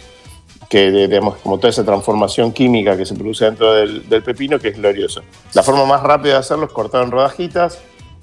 que 0.71 0.91
digamos, 0.91 1.37
como 1.37 1.59
toda 1.59 1.69
esa 1.69 1.85
transformación 1.85 2.53
química 2.53 2.97
que 2.97 3.05
se 3.05 3.15
produce 3.15 3.45
dentro 3.45 3.75
del, 3.75 4.09
del 4.09 4.23
pepino, 4.23 4.59
que 4.59 4.69
es 4.69 4.77
glorioso. 4.77 5.23
La 5.53 5.63
forma 5.63 5.85
más 5.85 6.03
rápida 6.03 6.35
de 6.35 6.39
hacerlo 6.39 6.65
es 6.65 6.73
cortar 6.73 7.05
en 7.05 7.11
rodajitas, 7.11 7.79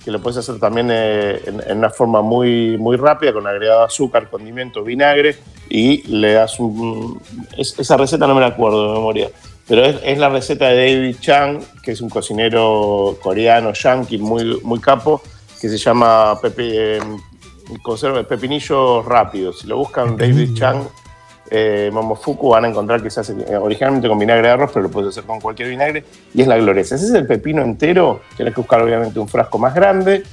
que 0.05 0.11
lo 0.11 0.21
puedes 0.21 0.37
hacer 0.37 0.59
también 0.59 0.89
eh, 0.91 1.41
en, 1.45 1.61
en 1.67 1.77
una 1.79 1.89
forma 1.89 2.21
muy, 2.21 2.77
muy 2.77 2.95
rápida, 2.95 3.33
con 3.33 3.47
agregado 3.47 3.83
azúcar, 3.83 4.29
condimento, 4.29 4.83
vinagre, 4.83 5.35
y 5.67 6.03
le 6.07 6.33
das 6.33 6.59
un... 6.59 7.19
es- 7.57 7.77
esa 7.79 7.97
receta 7.97 8.27
no 8.27 8.35
me 8.35 8.41
la 8.41 8.47
acuerdo 8.47 8.87
de 8.87 8.93
memoria, 8.93 9.29
pero 9.67 9.83
es, 9.83 9.95
es 10.03 10.17
la 10.19 10.29
receta 10.29 10.67
de 10.69 10.75
David 10.95 11.15
Chang, 11.19 11.59
que 11.81 11.91
es 11.93 12.01
un 12.01 12.09
cocinero 12.09 13.17
coreano, 13.21 13.73
yankee, 13.73 14.19
muy, 14.19 14.61
muy 14.61 14.79
capo, 14.79 15.21
que 15.59 15.67
se 15.69 15.77
llama 15.79 16.39
pepe, 16.39 16.97
eh, 16.97 16.99
conserva 17.81 18.19
de 18.19 18.25
pepinillos 18.25 19.03
rápidos. 19.03 19.59
Si 19.61 19.67
lo 19.67 19.77
buscan 19.77 20.15
David 20.15 20.53
Chang, 20.53 20.83
eh, 21.51 21.89
Momofuku, 21.93 22.49
van 22.49 22.65
a 22.65 22.69
encontrar 22.69 23.01
que 23.03 23.09
se 23.09 23.19
hace 23.19 23.33
eh, 23.47 23.55
originalmente 23.57 24.07
con 24.07 24.17
vinagre 24.19 24.47
de 24.47 24.53
arroz, 24.53 24.71
pero 24.73 24.83
lo 24.83 24.89
puedes 24.91 25.09
hacer 25.09 25.23
con 25.23 25.39
cualquier 25.39 25.69
vinagre, 25.69 26.03
y 26.33 26.41
es 26.41 26.47
la 26.47 26.57
gloriosa. 26.57 26.95
Ese 26.95 27.05
es 27.05 27.13
el 27.13 27.27
pepino 27.27 27.61
entero, 27.61 28.21
tienes 28.35 28.53
que 28.53 28.61
buscar 28.61 28.81
obviamente 28.81 29.19
un 29.19 29.27
frasco 29.27 29.57
más 29.57 29.73
grande 29.75 30.23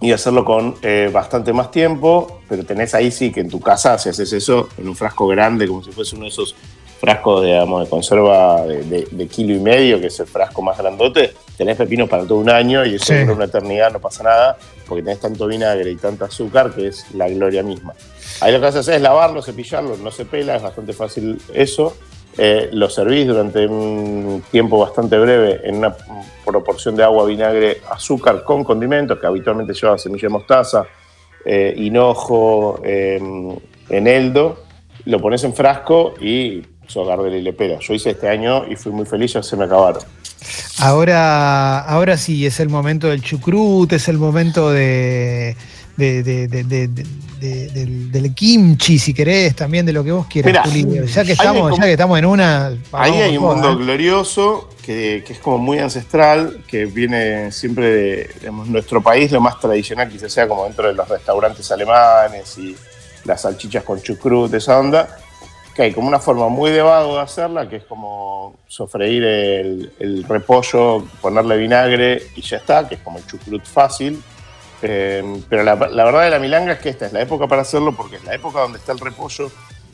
y 0.00 0.12
hacerlo 0.12 0.44
con 0.44 0.76
eh, 0.82 1.10
bastante 1.12 1.52
más 1.52 1.70
tiempo, 1.70 2.40
pero 2.48 2.64
tenés 2.64 2.94
ahí 2.94 3.10
sí 3.10 3.30
que 3.30 3.40
en 3.40 3.50
tu 3.50 3.60
casa, 3.60 3.98
si 3.98 4.08
haces 4.08 4.32
eso 4.32 4.68
en 4.78 4.88
un 4.88 4.96
frasco 4.96 5.26
grande, 5.26 5.68
como 5.68 5.82
si 5.82 5.92
fuese 5.92 6.16
uno 6.16 6.24
de 6.24 6.30
esos 6.30 6.54
frascos 6.98 7.44
digamos, 7.44 7.84
de 7.84 7.90
conserva 7.90 8.62
de, 8.62 8.82
de- 8.84 9.08
de 9.10 9.26
kilo 9.28 9.54
y 9.54 9.58
medio, 9.60 10.00
que 10.00 10.06
es 10.08 10.20
el 10.20 10.26
frasco 10.26 10.62
más 10.62 10.78
grandote, 10.78 11.34
tenés 11.60 11.76
pepino 11.76 12.06
para 12.06 12.22
todo 12.24 12.38
un 12.38 12.48
año 12.48 12.86
y 12.86 12.94
eso 12.94 13.04
Sí. 13.04 13.18
dura 13.20 13.34
una 13.34 13.44
eternidad, 13.44 13.92
no 13.92 14.00
pasa 14.00 14.22
nada, 14.22 14.56
porque 14.88 15.02
tenés 15.02 15.20
tanto 15.20 15.46
vinagre 15.46 15.90
y 15.90 15.96
tanto 15.96 16.24
azúcar 16.24 16.72
que 16.72 16.86
es 16.86 17.04
la 17.14 17.28
gloria 17.28 17.62
misma. 17.62 17.92
Ahí 18.40 18.50
lo 18.50 18.60
que 18.62 18.66
haces 18.68 18.88
es 18.88 19.02
lavarlo, 19.02 19.42
cepillarlo, 19.42 19.98
no 19.98 20.10
se 20.10 20.24
pela, 20.24 20.56
es 20.56 20.62
bastante 20.62 20.94
fácil 20.94 21.38
eso. 21.52 21.94
Eh, 22.38 22.70
lo 22.72 22.88
servís 22.88 23.26
durante 23.26 23.66
un 23.66 24.42
tiempo 24.50 24.78
bastante 24.78 25.18
breve 25.18 25.60
en 25.64 25.76
una 25.76 25.94
proporción 26.46 26.96
de 26.96 27.02
agua, 27.04 27.26
vinagre, 27.26 27.82
azúcar 27.90 28.42
con 28.42 28.64
condimentos, 28.64 29.18
que 29.18 29.26
habitualmente 29.26 29.74
lleva 29.74 29.98
semilla 29.98 30.28
de 30.28 30.32
mostaza, 30.32 30.86
eh, 31.44 31.74
hinojo, 31.76 32.80
eh, 32.82 33.20
eneldo. 33.90 34.64
Lo 35.04 35.20
pones 35.20 35.44
en 35.44 35.52
frasco 35.52 36.14
y 36.22 36.62
sos 36.86 37.06
Gardel 37.06 37.34
y 37.34 37.42
Lepera. 37.42 37.78
Yo 37.80 37.92
hice 37.92 38.10
este 38.10 38.28
año 38.30 38.64
y 38.66 38.76
fui 38.76 38.92
muy 38.92 39.04
feliz, 39.04 39.34
ya 39.34 39.42
se 39.42 39.56
me 39.58 39.64
acabaron. 39.64 40.02
Ahora, 40.78 41.80
ahora 41.80 42.16
sí, 42.16 42.46
es 42.46 42.60
el 42.60 42.68
momento 42.68 43.08
del 43.08 43.22
chucrut, 43.22 43.92
es 43.92 44.08
el 44.08 44.18
momento 44.18 44.70
de, 44.70 45.56
de- 45.96 46.22
de- 46.22 46.48
de- 46.48 46.64
de- 46.64 46.88
de- 46.88 47.04
de- 47.40 47.68
del, 47.70 48.12
del 48.12 48.34
kimchi, 48.34 48.98
si 48.98 49.14
querés, 49.14 49.56
también 49.56 49.86
de 49.86 49.92
lo 49.94 50.04
que 50.04 50.12
vos 50.12 50.26
quieras, 50.26 50.52
Mirá. 50.74 51.04
Ya 51.06 51.24
que 51.24 51.32
estamos, 51.32 51.62
como- 51.62 51.76
ya 51.76 51.82
que 51.84 51.92
estamos 51.92 52.18
en 52.18 52.24
una. 52.26 52.72
Ahí 52.92 53.12
hay 53.14 53.36
un 53.38 53.44
mundo 53.44 53.72
¿eh? 53.72 53.76
glorioso 53.76 54.68
que, 54.84 55.22
que 55.26 55.32
es 55.34 55.38
como 55.38 55.56
muy 55.58 55.78
ancestral, 55.78 56.62
que 56.66 56.84
viene 56.86 57.50
siempre 57.52 57.90
de 57.90 58.30
digamos, 58.40 58.68
nuestro 58.68 59.00
país, 59.02 59.30
lo 59.32 59.40
más 59.40 59.58
tradicional 59.60 60.08
quizás 60.10 60.32
sea 60.32 60.46
como 60.48 60.64
dentro 60.64 60.88
de 60.88 60.94
los 60.94 61.08
restaurantes 61.08 61.70
alemanes 61.70 62.58
y 62.58 62.76
las 63.24 63.42
salchichas 63.42 63.84
con 63.84 64.00
chucrut, 64.02 64.52
esa 64.54 64.78
onda, 64.78 65.16
que 65.80 65.84
hay 65.84 65.92
como 65.94 66.08
una 66.08 66.18
forma 66.18 66.50
muy 66.50 66.70
de 66.72 66.82
vago 66.82 67.14
de 67.14 67.22
hacerla, 67.22 67.66
que 67.66 67.76
es 67.76 67.84
como 67.84 68.54
sofreír 68.68 69.24
el, 69.24 69.90
el 69.98 70.24
repollo, 70.24 71.06
ponerle 71.22 71.56
vinagre 71.56 72.22
y 72.36 72.42
ya 72.42 72.58
está, 72.58 72.86
que 72.86 72.96
es 72.96 73.00
como 73.00 73.16
el 73.16 73.26
chucrut 73.26 73.64
fácil. 73.64 74.22
Eh, 74.82 75.24
pero 75.48 75.62
la, 75.62 75.76
la 75.76 76.04
verdad 76.04 76.24
de 76.24 76.30
la 76.32 76.38
milanga 76.38 76.72
es 76.74 76.80
que 76.80 76.90
esta 76.90 77.06
es 77.06 77.14
la 77.14 77.22
época 77.22 77.46
para 77.46 77.62
hacerlo 77.62 77.92
porque 77.96 78.16
es 78.16 78.24
la 78.24 78.34
época 78.34 78.60
donde 78.60 78.76
está 78.76 78.92
el 78.92 78.98
repollo 78.98 79.50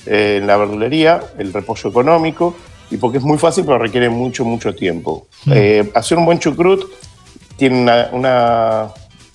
eh, 0.06 0.38
en 0.40 0.48
la 0.48 0.56
verdulería, 0.56 1.20
el 1.38 1.52
repollo 1.52 1.88
económico, 1.88 2.56
y 2.90 2.96
porque 2.96 3.18
es 3.18 3.24
muy 3.24 3.38
fácil, 3.38 3.64
pero 3.64 3.78
requiere 3.78 4.08
mucho, 4.08 4.44
mucho 4.44 4.74
tiempo. 4.74 5.28
Eh, 5.52 5.88
hacer 5.94 6.18
un 6.18 6.24
buen 6.24 6.40
chucrut 6.40 6.84
tiene 7.56 7.80
una, 7.82 8.08
una 8.10 8.88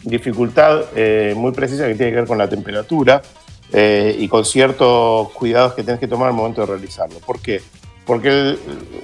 dificultad 0.03 0.81
eh, 0.97 1.33
muy 1.33 1.53
precisa 1.53 1.87
que 1.87 1.95
tiene 1.95 2.11
que 2.11 2.17
ver 2.17 2.27
con 2.27 2.37
la 2.37 2.49
temperatura 2.49 3.21
eh, 3.71 4.15
y 4.19 4.27
con 4.27 4.45
ciertos 4.45 5.29
cuidados 5.31 5.73
que 5.73 5.83
tienes 5.83 5.99
que 5.99 6.07
tomar 6.07 6.29
al 6.29 6.33
momento 6.33 6.61
de 6.61 6.67
realizarlo. 6.67 7.19
¿Por 7.19 7.39
qué? 7.39 7.61
Porque 8.05 8.29
el, 8.29 8.59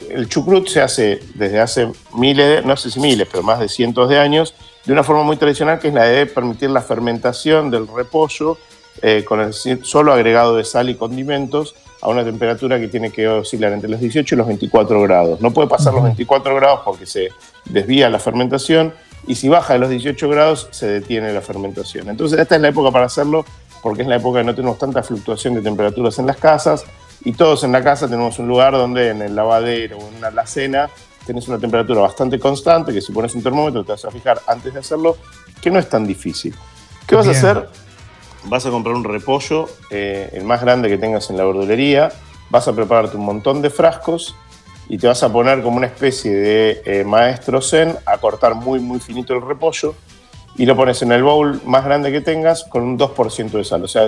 el 0.09 0.29
chucrut 0.29 0.67
se 0.67 0.81
hace 0.81 1.19
desde 1.35 1.59
hace 1.59 1.91
miles, 2.13 2.65
no 2.65 2.75
sé 2.75 2.91
si 2.91 2.99
miles, 2.99 3.27
pero 3.31 3.43
más 3.43 3.59
de 3.59 3.69
cientos 3.69 4.09
de 4.09 4.19
años, 4.19 4.55
de 4.85 4.93
una 4.93 5.03
forma 5.03 5.23
muy 5.23 5.37
tradicional 5.37 5.79
que 5.79 5.89
es 5.89 5.93
la 5.93 6.05
de 6.05 6.25
permitir 6.25 6.69
la 6.69 6.81
fermentación 6.81 7.69
del 7.69 7.87
repollo 7.87 8.57
eh, 9.01 9.23
con 9.23 9.39
el 9.41 9.53
solo 9.53 10.11
agregado 10.11 10.55
de 10.55 10.63
sal 10.63 10.89
y 10.89 10.95
condimentos 10.95 11.75
a 12.01 12.09
una 12.09 12.23
temperatura 12.23 12.79
que 12.79 12.87
tiene 12.87 13.11
que 13.11 13.27
oscilar 13.27 13.73
entre 13.73 13.89
los 13.89 13.99
18 13.99 14.33
y 14.33 14.37
los 14.37 14.47
24 14.47 15.01
grados. 15.01 15.41
No 15.41 15.51
puede 15.51 15.67
pasar 15.67 15.93
los 15.93 16.03
24 16.03 16.55
grados 16.55 16.81
porque 16.83 17.05
se 17.05 17.29
desvía 17.65 18.09
la 18.09 18.17
fermentación 18.17 18.93
y 19.27 19.35
si 19.35 19.49
baja 19.49 19.73
de 19.73 19.79
los 19.79 19.89
18 19.89 20.29
grados 20.29 20.67
se 20.71 20.87
detiene 20.87 21.31
la 21.31 21.41
fermentación. 21.41 22.09
Entonces 22.09 22.39
esta 22.39 22.55
es 22.55 22.61
la 22.61 22.69
época 22.69 22.91
para 22.91 23.05
hacerlo 23.05 23.45
porque 23.81 24.01
es 24.01 24.07
la 24.07 24.15
época 24.15 24.39
que 24.39 24.45
no 24.45 24.55
tenemos 24.55 24.77
tanta 24.77 25.03
fluctuación 25.03 25.55
de 25.55 25.61
temperaturas 25.61 26.17
en 26.19 26.27
las 26.27 26.37
casas 26.37 26.85
y 27.23 27.33
todos 27.33 27.63
en 27.63 27.71
la 27.71 27.83
casa 27.83 28.07
tenemos 28.07 28.39
un 28.39 28.47
lugar 28.47 28.73
donde 28.73 29.09
en 29.09 29.21
el 29.21 29.35
lavadero 29.35 29.97
o 29.97 30.07
en 30.07 30.15
una 30.17 30.27
alacena 30.27 30.89
tenés 31.25 31.47
una 31.47 31.59
temperatura 31.59 32.01
bastante 32.01 32.39
constante 32.39 32.93
que 32.93 33.01
si 33.01 33.11
pones 33.11 33.35
un 33.35 33.43
termómetro 33.43 33.83
te 33.83 33.91
vas 33.91 34.05
a 34.05 34.11
fijar 34.11 34.39
antes 34.47 34.73
de 34.73 34.79
hacerlo, 34.79 35.17
que 35.61 35.69
no 35.69 35.77
es 35.77 35.89
tan 35.89 36.07
difícil. 36.07 36.55
¿Qué 37.05 37.15
vas 37.15 37.27
a 37.27 37.31
hacer? 37.31 37.67
Vas 38.45 38.65
a 38.65 38.69
comprar 38.69 38.95
un 38.95 39.03
repollo, 39.03 39.67
eh, 39.89 40.29
el 40.33 40.45
más 40.45 40.61
grande 40.61 40.87
que 40.87 40.97
tengas 40.97 41.29
en 41.29 41.37
la 41.37 41.43
verdulería, 41.43 42.11
vas 42.49 42.67
a 42.67 42.73
prepararte 42.73 43.17
un 43.17 43.25
montón 43.25 43.61
de 43.61 43.69
frascos 43.69 44.35
y 44.87 44.97
te 44.97 45.07
vas 45.07 45.21
a 45.21 45.31
poner 45.31 45.61
como 45.61 45.77
una 45.77 45.87
especie 45.87 46.33
de 46.33 46.81
eh, 46.85 47.03
maestro 47.03 47.61
zen 47.61 47.97
a 48.05 48.17
cortar 48.19 48.55
muy 48.55 48.79
muy 48.79 48.99
finito 48.99 49.33
el 49.33 49.41
repollo 49.41 49.95
y 50.57 50.65
lo 50.65 50.75
pones 50.75 51.01
en 51.01 51.11
el 51.11 51.23
bowl 51.23 51.61
más 51.65 51.85
grande 51.85 52.11
que 52.11 52.21
tengas 52.21 52.63
con 52.63 52.83
un 52.83 52.97
2% 52.97 53.51
de 53.51 53.63
sal. 53.63 53.83
O 53.83 53.87
sea, 53.87 54.07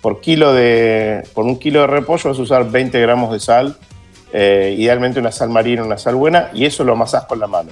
por, 0.00 0.20
kilo 0.20 0.52
de, 0.52 1.26
por 1.34 1.44
un 1.44 1.58
kilo 1.58 1.82
de 1.82 1.86
repollo 1.86 2.30
vas 2.30 2.38
a 2.38 2.42
usar 2.42 2.70
20 2.70 3.00
gramos 3.00 3.32
de 3.32 3.40
sal, 3.40 3.76
eh, 4.32 4.74
idealmente 4.78 5.20
una 5.20 5.32
sal 5.32 5.50
marina, 5.50 5.84
una 5.84 5.98
sal 5.98 6.14
buena, 6.14 6.50
y 6.54 6.64
eso 6.64 6.84
lo 6.84 6.92
amasás 6.92 7.26
con 7.26 7.38
la 7.38 7.46
mano. 7.46 7.70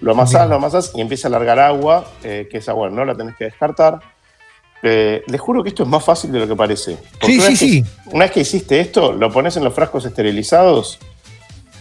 Lo 0.00 0.12
amasás, 0.12 0.48
lo 0.48 0.56
amasás 0.56 0.92
y 0.94 1.00
empieza 1.00 1.28
a 1.28 1.30
largar 1.30 1.58
agua, 1.58 2.04
que 2.20 2.48
esa 2.52 2.72
agua 2.72 2.90
no 2.90 3.04
la 3.04 3.14
tenés 3.14 3.36
que 3.36 3.44
descartar 3.44 4.00
eh, 4.86 5.22
les 5.28 5.40
juro 5.40 5.62
que 5.62 5.70
esto 5.70 5.82
es 5.82 5.88
más 5.88 6.04
fácil 6.04 6.30
de 6.30 6.40
lo 6.40 6.46
que 6.46 6.54
parece. 6.54 6.98
sí, 7.22 7.40
sí, 7.40 7.56
sí. 7.56 7.84
una 8.12 8.26
vez 8.26 8.32
que 8.32 8.40
hiciste 8.40 8.80
esto, 8.80 9.12
lo 9.12 9.32
pones 9.32 9.56
en 9.56 9.64
los 9.64 9.72
frascos 9.72 10.04
esterilizados, 10.04 10.98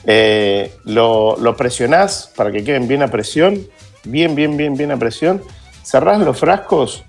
eh, 0.05 0.73
lo, 0.85 1.35
lo, 1.37 1.57
presionás 1.57 2.31
para 2.33 2.49
que 2.49 2.63
queden 2.63 2.87
bien 2.87 3.03
a 3.03 3.09
presión, 3.09 3.59
bien, 4.05 4.35
bien, 4.35 4.55
bien, 4.55 4.77
bien 4.77 4.91
a 4.91 4.97
presión, 4.97 5.43
cerrás 5.83 6.19
los 6.19 6.39
frascos 6.39 7.03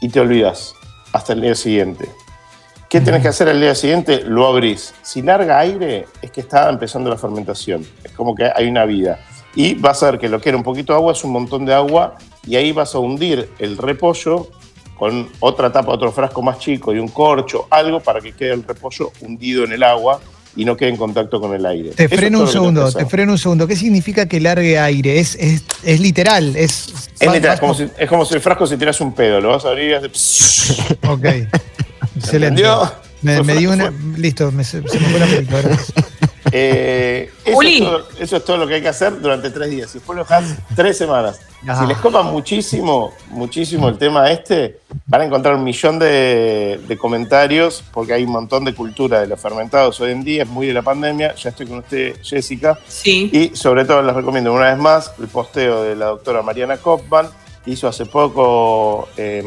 y 0.00 0.08
te 0.08 0.20
olvidas 0.20 0.74
hasta 1.12 1.32
el 1.32 1.40
día 1.40 1.54
siguiente. 1.54 2.08
¿Qué 2.88 3.00
tenés 3.00 3.22
que 3.22 3.28
hacer 3.28 3.48
el 3.48 3.60
día 3.60 3.74
siguiente? 3.74 4.22
Lo 4.22 4.46
abrís. 4.46 4.94
Si 5.02 5.20
larga 5.22 5.58
aire, 5.58 6.06
es 6.22 6.30
que 6.30 6.40
está 6.40 6.68
empezando 6.68 7.10
la 7.10 7.16
fermentación. 7.16 7.84
Es 8.04 8.12
como 8.12 8.34
que 8.34 8.50
hay 8.54 8.68
una 8.68 8.84
vida. 8.84 9.18
Y 9.54 9.74
vas 9.74 10.02
a 10.02 10.12
ver 10.12 10.20
que 10.20 10.28
lo 10.28 10.40
que 10.40 10.50
era 10.50 10.58
un 10.58 10.62
poquito 10.62 10.92
de 10.92 10.98
agua 10.98 11.12
es 11.12 11.24
un 11.24 11.32
montón 11.32 11.64
de 11.64 11.74
agua 11.74 12.16
y 12.46 12.56
ahí 12.56 12.72
vas 12.72 12.94
a 12.94 12.98
hundir 12.98 13.50
el 13.58 13.76
repollo 13.76 14.48
con 14.96 15.28
otra 15.40 15.72
tapa, 15.72 15.92
otro 15.92 16.12
frasco 16.12 16.42
más 16.42 16.58
chico 16.58 16.94
y 16.94 16.98
un 16.98 17.08
corcho, 17.08 17.66
algo 17.70 18.00
para 18.00 18.20
que 18.20 18.32
quede 18.32 18.52
el 18.52 18.62
repollo 18.62 19.10
hundido 19.20 19.64
en 19.64 19.72
el 19.72 19.82
agua 19.82 20.20
y 20.56 20.64
no 20.64 20.76
quede 20.76 20.88
en 20.88 20.96
contacto 20.96 21.40
con 21.40 21.54
el 21.54 21.64
aire. 21.66 21.90
Te 21.90 22.08
freno 22.08 22.40
un 22.40 22.48
segundo, 22.48 22.90
te 22.90 23.06
freno 23.06 23.32
un 23.32 23.38
segundo. 23.38 23.66
¿Qué 23.66 23.76
significa 23.76 24.26
que 24.26 24.40
largue 24.40 24.78
aire? 24.78 25.20
Es, 25.20 25.36
es, 25.36 26.00
literal, 26.00 26.56
es... 26.56 26.88
Es 27.20 27.32
literal, 27.32 27.54
es 27.54 27.60
como, 27.60 27.74
si, 27.74 27.88
es 27.98 28.08
como 28.08 28.24
si 28.24 28.34
el 28.34 28.40
frasco 28.40 28.66
se 28.66 28.76
tiras 28.76 29.00
un 29.00 29.14
pedo, 29.14 29.40
lo 29.40 29.50
vas 29.50 29.64
a 29.64 29.68
abrir 29.68 29.90
y 29.90 29.94
hace... 29.94 30.06
Ok, 31.06 31.24
excelente. 32.16 32.62
Me, 33.22 33.42
me 33.42 33.56
dio 33.56 33.72
una... 33.72 33.92
Listo, 34.16 34.50
me, 34.50 34.64
se, 34.64 34.80
me 34.80 34.88
fue 34.88 35.20
la 35.20 35.26
película. 35.26 35.78
Eh, 36.52 37.30
eso, 37.44 37.62
es 37.62 37.78
todo, 37.78 38.08
eso, 38.18 38.36
es 38.36 38.44
todo, 38.44 38.56
lo 38.56 38.66
que 38.66 38.74
hay 38.74 38.82
que 38.82 38.88
hacer 38.88 39.20
durante 39.20 39.50
tres 39.50 39.70
días. 39.70 39.90
Si 39.90 39.98
después 39.98 40.16
lo 40.16 40.24
dejas 40.24 40.56
tres 40.74 40.96
semanas. 40.96 41.40
Si 41.60 41.86
les 41.86 41.96
copa 41.98 42.22
muchísimo, 42.22 43.12
muchísimo 43.30 43.88
el 43.88 43.98
tema 43.98 44.30
este, 44.30 44.78
van 45.06 45.22
a 45.22 45.24
encontrar 45.24 45.56
un 45.56 45.64
millón 45.64 45.98
de, 45.98 46.78
de, 46.86 46.96
comentarios 46.96 47.82
porque 47.92 48.12
hay 48.12 48.22
un 48.22 48.30
montón 48.30 48.64
de 48.64 48.72
cultura 48.72 49.20
de 49.20 49.26
los 49.26 49.40
fermentados 49.40 50.00
hoy 50.00 50.12
en 50.12 50.22
día, 50.22 50.44
es 50.44 50.48
muy 50.48 50.68
de 50.68 50.74
la 50.74 50.82
pandemia. 50.82 51.34
Ya 51.34 51.50
estoy 51.50 51.66
con 51.66 51.78
usted, 51.78 52.16
Jessica. 52.22 52.78
Sí. 52.86 53.30
Y 53.32 53.56
sobre 53.56 53.84
todo 53.84 54.00
les 54.02 54.14
recomiendo 54.14 54.52
una 54.52 54.70
vez 54.70 54.78
más 54.78 55.12
el 55.18 55.26
posteo 55.26 55.82
de 55.82 55.96
la 55.96 56.06
doctora 56.06 56.42
Mariana 56.42 56.76
Kopman, 56.76 57.28
que 57.64 57.72
hizo 57.72 57.88
hace 57.88 58.06
poco 58.06 59.08
eh, 59.16 59.42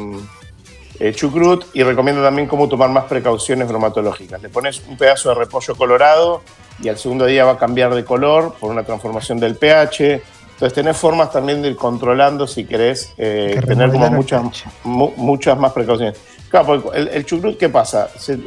eh, 0.99 1.13
chucrut 1.13 1.65
y 1.73 1.83
recomiendo 1.83 2.21
también 2.21 2.47
cómo 2.47 2.67
tomar 2.67 2.89
más 2.89 3.05
precauciones 3.05 3.67
bromatológicas. 3.67 4.41
Le 4.41 4.49
pones 4.49 4.81
un 4.87 4.97
pedazo 4.97 5.29
de 5.29 5.35
repollo 5.35 5.75
colorado 5.75 6.41
y 6.81 6.89
al 6.89 6.97
segundo 6.97 7.25
día 7.25 7.45
va 7.45 7.53
a 7.53 7.57
cambiar 7.57 7.93
de 7.95 8.03
color 8.03 8.55
por 8.59 8.71
una 8.71 8.83
transformación 8.83 9.39
del 9.39 9.55
pH. 9.55 10.21
Entonces 10.51 10.73
tenés 10.73 10.97
formas 10.97 11.31
también 11.31 11.61
de 11.61 11.69
ir 11.69 11.75
controlando 11.77 12.45
si 12.45 12.65
querés 12.65 13.13
eh, 13.17 13.61
tener 13.65 13.91
como 13.91 14.09
muchas, 14.09 14.43
mu 14.83 15.11
muchas 15.15 15.57
más 15.57 15.71
precauciones. 15.71 16.17
Claro, 16.49 16.93
el, 16.93 17.07
el 17.09 17.25
chucrut, 17.25 17.57
¿qué 17.57 17.69
pasa? 17.69 18.09
Se, 18.17 18.37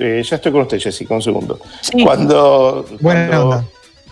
eh, 0.00 0.22
ya 0.22 0.36
estoy 0.36 0.50
con 0.50 0.62
usted, 0.62 0.80
Jessica, 0.80 1.14
un 1.14 1.22
segundo. 1.22 1.60
Sí. 1.82 2.02
Cuando, 2.02 2.86
cuando, 3.02 3.64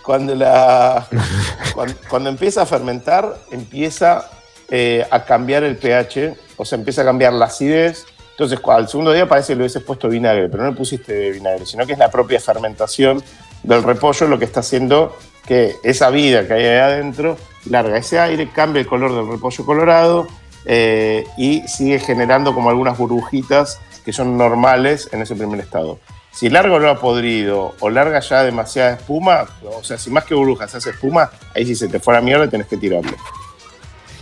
cuando, 0.03 0.35
la, 0.35 1.07
cuando, 1.73 1.95
cuando, 2.07 2.29
empieza 2.29 2.61
a 2.61 2.65
fermentar, 2.65 3.37
empieza 3.51 4.29
eh, 4.71 5.05
a 5.09 5.25
cambiar 5.25 5.63
el 5.63 5.77
pH, 5.77 6.35
o 6.57 6.65
sea, 6.65 6.77
empieza 6.77 7.01
a 7.01 7.05
cambiar 7.05 7.33
la 7.33 7.45
acidez. 7.45 8.05
Entonces, 8.31 8.59
al 8.67 8.87
segundo 8.87 9.11
día 9.11 9.27
parece 9.27 9.53
que 9.53 9.55
le 9.55 9.63
hubieses 9.63 9.83
puesto 9.83 10.07
vinagre, 10.07 10.47
pero 10.49 10.63
no 10.63 10.69
le 10.69 10.75
pusiste 10.75 11.31
vinagre, 11.31 11.65
sino 11.65 11.85
que 11.85 11.93
es 11.93 11.99
la 11.99 12.09
propia 12.09 12.39
fermentación 12.39 13.21
del 13.63 13.83
repollo 13.83 14.27
lo 14.27 14.39
que 14.39 14.45
está 14.45 14.61
haciendo 14.61 15.17
que 15.45 15.75
esa 15.83 16.09
vida 16.09 16.47
que 16.47 16.53
hay 16.53 16.65
ahí 16.65 16.77
adentro 16.77 17.37
larga 17.65 17.97
ese 17.97 18.19
aire, 18.19 18.49
cambia 18.49 18.81
el 18.81 18.87
color 18.87 19.13
del 19.13 19.27
repollo 19.27 19.65
colorado 19.65 20.27
eh, 20.65 21.25
y 21.37 21.67
sigue 21.67 21.99
generando 21.99 22.53
como 22.53 22.69
algunas 22.69 22.97
burbujitas 22.97 23.79
que 24.05 24.13
son 24.13 24.37
normales 24.37 25.09
en 25.11 25.21
ese 25.21 25.35
primer 25.35 25.59
estado. 25.59 25.99
Si 26.31 26.49
larga 26.49 26.75
olor 26.75 26.89
a 26.89 26.99
podrido 26.99 27.75
o 27.79 27.89
larga 27.89 28.19
ya 28.19 28.43
demasiada 28.43 28.93
espuma, 28.93 29.47
o 29.63 29.83
sea, 29.83 29.97
si 29.97 30.09
más 30.09 30.25
que 30.25 30.35
burbujas 30.35 30.73
hace 30.73 30.91
espuma, 30.91 31.31
ahí 31.55 31.65
sí 31.65 31.75
se 31.75 31.87
te 31.87 31.99
fue 31.99 32.13
la 32.13 32.21
mierda 32.21 32.47
tenés 32.47 32.67
que 32.67 32.77
tirarlo. 32.77 33.11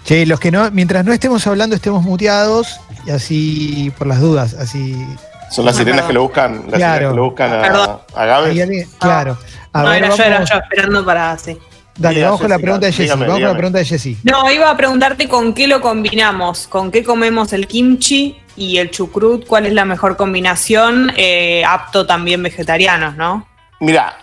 Che, 0.08 0.26
los 0.26 0.40
que 0.40 0.52
no, 0.52 0.72
mientras 0.72 1.04
no 1.04 1.12
estemos 1.12 1.46
hablando, 1.48 1.76
estemos 1.76 2.02
muteados 2.02 2.80
y 3.06 3.12
así, 3.12 3.92
por 3.98 4.08
las 4.08 4.22
dudas, 4.22 4.54
así 4.54 5.06
son 5.52 5.66
las 5.66 5.76
sirenas 5.76 6.06
que 6.06 6.14
lo 6.14 6.22
buscan, 6.22 6.64
las 6.70 6.78
claro. 6.78 7.10
que 7.10 7.16
lo 7.18 7.24
buscan 7.26 7.54
a, 7.54 8.00
a 8.16 8.26
Gabe. 8.26 8.88
Claro. 9.00 9.38
A 9.74 9.84
no, 9.84 9.90
ver, 9.90 9.98
era, 9.98 10.08
vamos... 10.08 10.18
yo, 10.18 10.24
era 10.24 10.44
yo 10.46 10.56
esperando 10.60 11.06
para. 11.06 11.38
Sí. 11.38 11.58
Dale, 11.98 12.24
vamos 12.24 12.40
con 12.40 12.50
la 12.50 12.58
pregunta 12.58 12.86
de 12.86 12.94
Jessy. 12.94 13.10
Vamos 13.10 13.28
con 13.28 13.42
la 13.42 13.54
pregunta 13.54 13.80
de 13.80 13.86
Jessy. 13.86 14.18
No, 14.24 14.52
iba 14.52 14.70
a 14.70 14.78
preguntarte 14.78 15.28
con 15.28 15.54
qué 15.54 15.68
lo 15.68 15.82
combinamos, 15.82 16.68
con 16.68 16.92
qué 16.92 17.04
comemos 17.04 17.52
el 17.54 17.68
kimchi 17.68 18.38
y 18.56 18.78
el 18.78 18.92
chucrut, 18.92 19.46
cuál 19.46 19.66
es 19.66 19.74
la 19.74 19.86
mejor 19.86 20.16
combinación, 20.16 21.12
eh, 21.18 21.64
apto 21.66 22.06
también 22.06 22.44
vegetarianos, 22.44 23.16
¿no? 23.18 23.47
Mira, 23.80 24.18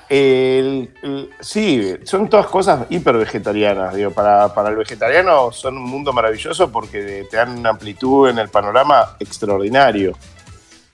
sí, 1.40 1.94
son 2.02 2.28
todas 2.28 2.46
cosas 2.46 2.86
hiper 2.90 3.16
vegetarianas. 3.16 3.94
Digo, 3.94 4.10
para, 4.10 4.52
para, 4.52 4.70
el 4.70 4.76
vegetariano 4.76 5.52
son 5.52 5.76
un 5.76 5.84
mundo 5.84 6.12
maravilloso 6.12 6.72
porque 6.72 7.26
te 7.30 7.36
dan 7.36 7.58
una 7.58 7.70
amplitud 7.70 8.28
en 8.28 8.38
el 8.40 8.48
panorama 8.48 9.16
extraordinario. 9.20 10.16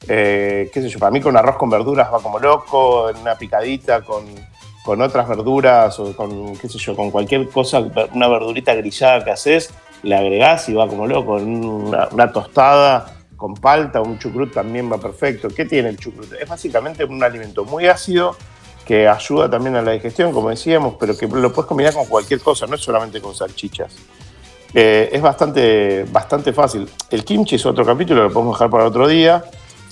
Eh, 0.06 0.70
qué 0.72 0.82
sé 0.82 0.90
yo, 0.90 0.98
para 0.98 1.10
mí 1.10 1.20
con 1.20 1.36
arroz 1.36 1.56
con 1.56 1.70
verduras 1.70 2.12
va 2.12 2.20
como 2.20 2.38
loco, 2.38 3.08
en 3.08 3.16
una 3.18 3.34
picadita 3.36 4.02
con, 4.02 4.26
con, 4.84 5.00
otras 5.00 5.26
verduras 5.28 5.98
o 5.98 6.14
con, 6.14 6.56
qué 6.56 6.68
sé 6.68 6.78
yo, 6.78 6.94
con 6.94 7.10
cualquier 7.10 7.48
cosa, 7.48 7.80
una 8.12 8.28
verdurita 8.28 8.74
grillada 8.74 9.24
que 9.24 9.30
haces, 9.30 9.72
le 10.02 10.16
agregás 10.16 10.68
y 10.68 10.74
va 10.74 10.86
como 10.86 11.06
loco, 11.06 11.34
una, 11.34 12.08
una 12.12 12.32
tostada 12.32 13.16
con 13.36 13.54
palta, 13.54 14.02
un 14.02 14.18
chucrut 14.18 14.52
también 14.52 14.92
va 14.92 14.98
perfecto. 14.98 15.48
¿Qué 15.48 15.64
tiene 15.64 15.88
el 15.88 15.96
chucrut? 15.96 16.30
Es 16.34 16.46
básicamente 16.46 17.04
un 17.04 17.22
alimento 17.22 17.64
muy 17.64 17.86
ácido 17.86 18.36
que 18.90 19.06
ayuda 19.06 19.48
también 19.48 19.76
a 19.76 19.82
la 19.82 19.92
digestión, 19.92 20.32
como 20.32 20.50
decíamos, 20.50 20.96
pero 20.98 21.16
que 21.16 21.28
lo 21.28 21.52
puedes 21.52 21.68
combinar 21.68 21.94
con 21.94 22.06
cualquier 22.06 22.40
cosa, 22.40 22.66
no 22.66 22.74
es 22.74 22.80
solamente 22.80 23.20
con 23.20 23.36
salchichas. 23.36 23.94
Eh, 24.74 25.10
es 25.12 25.22
bastante, 25.22 26.06
bastante 26.10 26.52
fácil. 26.52 26.88
El 27.08 27.24
kimchi 27.24 27.54
es 27.54 27.64
otro 27.64 27.86
capítulo, 27.86 28.24
lo 28.24 28.32
podemos 28.32 28.56
dejar 28.56 28.68
para 28.68 28.86
otro 28.86 29.06
día. 29.06 29.44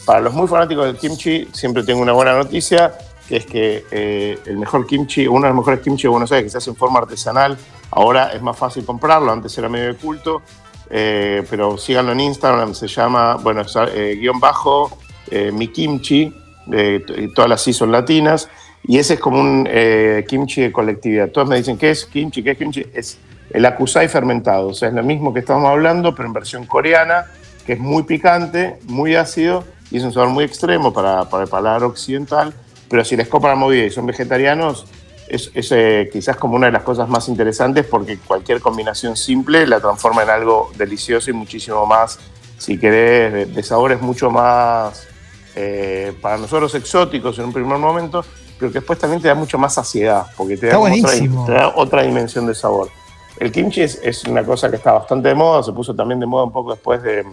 Para 0.04 0.18
los 0.18 0.34
muy 0.34 0.48
fanáticos 0.48 0.86
del 0.86 0.96
kimchi, 0.96 1.46
siempre 1.52 1.84
tengo 1.84 2.02
una 2.02 2.12
buena 2.12 2.32
noticia, 2.36 2.98
es 3.30 3.46
que 3.46 3.84
eh, 3.92 4.36
el 4.46 4.58
mejor 4.58 4.84
kimchi, 4.84 5.28
uno 5.28 5.42
de 5.42 5.50
los 5.50 5.58
mejores 5.58 5.78
kimchi 5.78 6.02
de 6.02 6.08
Buenos 6.08 6.32
Aires, 6.32 6.46
que 6.46 6.50
se 6.50 6.58
hace 6.58 6.70
en 6.70 6.76
forma 6.76 6.98
artesanal, 6.98 7.56
ahora 7.92 8.32
es 8.32 8.42
más 8.42 8.58
fácil 8.58 8.84
comprarlo, 8.84 9.30
antes 9.30 9.56
era 9.56 9.68
medio 9.68 9.86
de 9.86 9.94
culto, 9.94 10.42
eh, 10.90 11.46
pero 11.48 11.78
síganlo 11.78 12.10
en 12.10 12.18
Instagram, 12.18 12.74
se 12.74 12.88
llama, 12.88 13.36
bueno, 13.36 13.62
eh, 13.94 14.16
guion 14.18 14.40
bajo, 14.40 14.98
mi 15.52 15.68
kimchi, 15.68 16.34
todas 17.36 17.48
las 17.48 17.68
I 17.68 17.72
son 17.72 17.92
latinas, 17.92 18.48
Y 18.88 18.98
ese 18.98 19.14
es 19.14 19.20
como 19.20 19.38
un 19.38 19.68
eh, 19.70 20.24
kimchi 20.26 20.62
de 20.62 20.72
colectividad. 20.72 21.28
Todos 21.28 21.46
me 21.46 21.56
dicen, 21.56 21.76
¿qué 21.76 21.90
es 21.90 22.06
kimchi? 22.06 22.42
¿Qué 22.42 22.52
es 22.52 22.58
kimchi? 22.58 22.86
Es 22.94 23.18
el 23.50 23.66
akusai 23.66 24.08
fermentado. 24.08 24.68
O 24.68 24.74
sea, 24.74 24.88
es 24.88 24.94
lo 24.94 25.02
mismo 25.02 25.34
que 25.34 25.40
estamos 25.40 25.68
hablando, 25.70 26.14
pero 26.14 26.26
en 26.26 26.32
versión 26.32 26.64
coreana, 26.64 27.26
que 27.66 27.74
es 27.74 27.78
muy 27.78 28.04
picante, 28.04 28.78
muy 28.86 29.14
ácido 29.14 29.62
y 29.90 29.98
es 29.98 30.04
un 30.04 30.12
sabor 30.12 30.30
muy 30.30 30.42
extremo 30.44 30.90
para, 30.90 31.28
para 31.28 31.44
el 31.44 31.50
paladar 31.50 31.84
occidental. 31.84 32.54
Pero 32.88 33.04
si 33.04 33.14
les 33.14 33.28
copa 33.28 33.48
la 33.48 33.56
movida 33.56 33.84
y 33.84 33.90
son 33.90 34.06
vegetarianos, 34.06 34.86
es, 35.28 35.50
es 35.52 35.70
eh, 35.72 36.08
quizás 36.10 36.36
como 36.36 36.56
una 36.56 36.68
de 36.68 36.72
las 36.72 36.82
cosas 36.82 37.10
más 37.10 37.28
interesantes 37.28 37.84
porque 37.84 38.16
cualquier 38.16 38.62
combinación 38.62 39.18
simple 39.18 39.66
la 39.66 39.80
transforma 39.80 40.22
en 40.22 40.30
algo 40.30 40.70
delicioso 40.78 41.28
y 41.28 41.34
muchísimo 41.34 41.84
más, 41.84 42.18
si 42.56 42.78
querés, 42.78 43.32
de, 43.34 43.44
de 43.44 43.62
sabores 43.62 44.00
mucho 44.00 44.30
más 44.30 45.06
eh, 45.54 46.14
para 46.22 46.38
nosotros 46.38 46.74
exóticos 46.74 47.38
en 47.38 47.44
un 47.44 47.52
primer 47.52 47.76
momento, 47.76 48.24
pero 48.58 48.72
que 48.72 48.78
después 48.78 48.98
también 48.98 49.22
te 49.22 49.28
da 49.28 49.34
mucho 49.34 49.58
más 49.58 49.74
saciedad 49.74 50.26
porque 50.36 50.56
te 50.56 50.66
da, 50.66 50.78
otra, 50.78 51.10
te 51.46 51.52
da 51.52 51.72
otra 51.76 52.02
dimensión 52.02 52.46
de 52.46 52.54
sabor. 52.54 52.88
El 53.38 53.52
kimchi 53.52 53.82
es, 53.82 54.00
es 54.02 54.24
una 54.24 54.44
cosa 54.44 54.68
que 54.68 54.76
está 54.76 54.92
bastante 54.92 55.28
de 55.28 55.34
moda, 55.34 55.62
se 55.62 55.72
puso 55.72 55.94
también 55.94 56.18
de 56.18 56.26
moda 56.26 56.44
un 56.44 56.52
poco 56.52 56.72
después 56.72 57.02
de, 57.02 57.24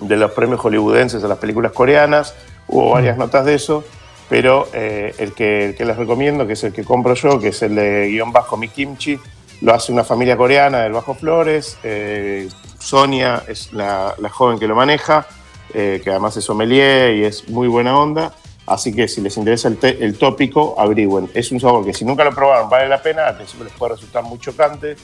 de 0.00 0.16
los 0.16 0.30
premios 0.32 0.60
hollywoodenses 0.60 1.22
a 1.22 1.28
las 1.28 1.38
películas 1.38 1.72
coreanas, 1.72 2.34
hubo 2.66 2.90
varias 2.90 3.18
notas 3.18 3.44
de 3.44 3.54
eso, 3.54 3.84
pero 4.28 4.68
eh, 4.72 5.14
el, 5.18 5.34
que, 5.34 5.66
el 5.66 5.74
que 5.74 5.84
les 5.84 5.96
recomiendo, 5.96 6.46
que 6.46 6.54
es 6.54 6.64
el 6.64 6.72
que 6.72 6.84
compro 6.84 7.14
yo, 7.14 7.38
que 7.38 7.48
es 7.48 7.62
el 7.62 7.74
de 7.74 8.08
guion 8.08 8.32
bajo 8.32 8.56
Mi 8.56 8.68
Kimchi, 8.68 9.18
lo 9.60 9.74
hace 9.74 9.92
una 9.92 10.04
familia 10.04 10.36
coreana 10.36 10.80
del 10.80 10.92
Bajo 10.92 11.14
Flores, 11.14 11.78
eh, 11.82 12.48
Sonia 12.78 13.42
es 13.48 13.72
la, 13.72 14.14
la 14.18 14.28
joven 14.28 14.58
que 14.58 14.68
lo 14.68 14.76
maneja, 14.76 15.26
eh, 15.74 16.00
que 16.02 16.10
además 16.10 16.36
es 16.36 16.44
sommelier 16.44 17.16
y 17.16 17.24
es 17.24 17.48
muy 17.48 17.68
buena 17.68 17.98
onda, 17.98 18.32
así 18.68 18.92
que 18.92 19.08
si 19.08 19.20
les 19.20 19.36
interesa 19.36 19.68
el, 19.68 19.76
te- 19.78 20.04
el 20.04 20.16
tópico, 20.18 20.74
averigüen. 20.78 21.30
Es 21.34 21.50
un 21.52 21.60
sabor 21.60 21.84
que 21.84 21.94
si 21.94 22.04
nunca 22.04 22.24
lo 22.24 22.34
probaron 22.34 22.68
vale 22.70 22.88
la 22.88 23.02
pena, 23.02 23.26
al 23.26 23.36
principio 23.36 23.64
les 23.64 23.72
puede 23.74 23.94
resultar 23.94 24.22
muy 24.24 24.38
chocante, 24.38 24.96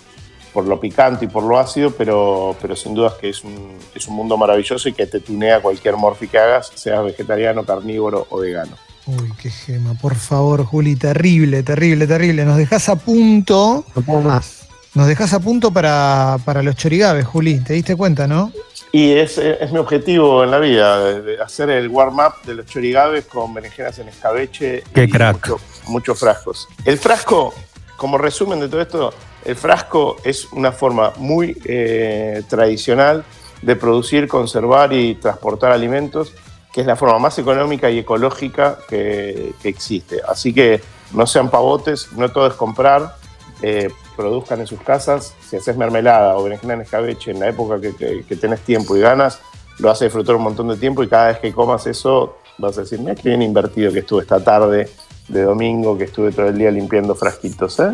por 0.53 0.67
lo 0.67 0.79
picante 0.79 1.25
y 1.25 1.29
por 1.29 1.43
lo 1.43 1.59
ácido, 1.59 1.91
pero, 1.91 2.55
pero 2.63 2.77
sin 2.77 2.95
dudas 2.95 3.15
que 3.15 3.29
es 3.31 3.43
un, 3.43 3.77
es 3.95 4.07
un 4.07 4.15
mundo 4.15 4.37
maravilloso 4.37 4.89
y 4.89 4.93
que 4.93 5.07
te 5.07 5.19
tunea 5.21 5.61
cualquier 5.61 5.97
morfi 5.97 6.29
que 6.29 6.39
hagas, 6.39 6.71
seas 6.75 7.05
vegetariano, 7.05 7.65
carnívoro 7.65 8.27
o 8.31 8.39
vegano. 8.39 8.77
Uy, 9.07 9.33
qué 9.43 9.51
gema, 9.51 9.95
por 9.95 10.15
favor, 10.15 10.65
Juli, 10.65 10.97
terrible, 10.97 11.63
terrible, 11.63 12.07
terrible. 12.07 12.45
Nos 12.45 12.57
dejás 12.57 12.89
a 12.89 12.97
punto, 12.97 13.85
No 13.95 14.03
puedo 14.03 14.21
más. 14.23 14.67
nos 14.95 15.07
dejás 15.09 15.33
a 15.35 15.41
punto 15.41 15.73
para, 15.73 16.39
para 16.45 16.63
los 16.63 16.77
chorigabes, 16.77 17.27
Juli, 17.27 17.59
¿te 17.59 17.75
diste 17.75 17.97
cuenta, 17.97 18.27
no? 18.27 18.51
Y 18.95 19.11
es, 19.13 19.39
es 19.39 19.73
mi 19.73 19.79
objetivo 19.79 20.45
en 20.45 20.53
la 20.53 20.61
vida, 20.61 21.15
de- 21.21 21.41
hacer 21.43 21.69
el 21.69 21.89
warm-up 21.89 22.35
de 22.47 22.55
los 22.55 22.67
chorigabes 22.67 23.25
con 23.27 23.53
berenjenas 23.53 23.99
en 23.99 24.07
escabeche 24.09 24.85
Qué 24.95 25.03
y 25.05 25.11
crack. 25.11 25.35
mucho- 25.49 25.61
muchos 25.89 26.17
frascos. 26.21 26.69
El 26.85 26.97
frasco, 26.99 27.53
como 27.97 28.19
resumen 28.19 28.61
de 28.61 28.69
todo 28.69 28.81
esto, 28.81 29.13
el 29.45 29.57
frasco 29.57 30.19
es 30.23 30.47
una 30.53 30.71
forma 30.71 31.13
muy 31.17 31.61
eh, 31.65 32.45
tradicional 32.49 33.25
de 33.63 33.75
producir, 33.75 34.29
conservar 34.29 34.93
y 34.93 35.17
transportar 35.17 35.73
alimentos, 35.73 36.33
que 36.73 36.83
es 36.83 36.87
la 36.87 36.95
forma 36.95 37.19
más 37.19 37.37
económica 37.41 37.91
y 37.91 37.99
ecológica 37.99 38.79
que, 38.89 39.55
que 39.61 39.69
existe. 39.71 40.21
Así 40.29 40.55
que 40.55 40.81
no 41.13 41.27
sean 41.27 41.51
pavotes, 41.51 42.13
no 42.13 42.29
todo 42.31 42.47
es 42.47 42.55
comprar, 42.55 43.17
eh, 43.61 43.91
produzcan 44.17 44.61
en 44.61 44.67
sus 44.67 44.81
casas. 44.81 45.35
Si 45.49 45.57
haces 45.57 45.77
mermelada 45.77 46.37
o 46.37 46.43
berenjena 46.45 46.75
en 46.75 46.81
escabeche 46.83 47.31
en 47.33 47.41
la 47.41 47.49
época 47.49 47.81
que, 47.81 47.95
que- 47.95 48.25
que 48.27 48.37
tenés 48.37 48.61
tiempo 48.61 48.97
y 48.97 49.01
ganas, 49.01 49.41
lo 49.79 49.91
a 49.91 50.05
disfrutar 50.05 50.37
un 50.37 50.43
montón 50.43 50.69
de 50.69 50.77
tiempo 50.77 51.03
y 51.03 51.09
cada 51.09 51.29
vez 51.29 51.39
que 51.39 51.53
comas 51.53 51.87
eso 51.87 52.37
vas 52.59 52.79
a 52.79 52.83
decir, 52.83 53.01
mira 53.01 53.15
qué 53.17 53.29
bien 53.31 53.43
invertido 53.43 53.93
que 53.93 53.99
estuve 54.01 54.23
esta 54.23 54.43
tarde 54.43 54.89
de 55.29 55.43
domingo, 55.43 55.97
que 55.99 56.05
estuve 56.05 56.31
todo 56.33 56.47
el 56.47 56.57
día 56.59 56.71
limpiando 56.71 57.15
frasquitos. 57.15 57.81
¿eh? 57.81 57.91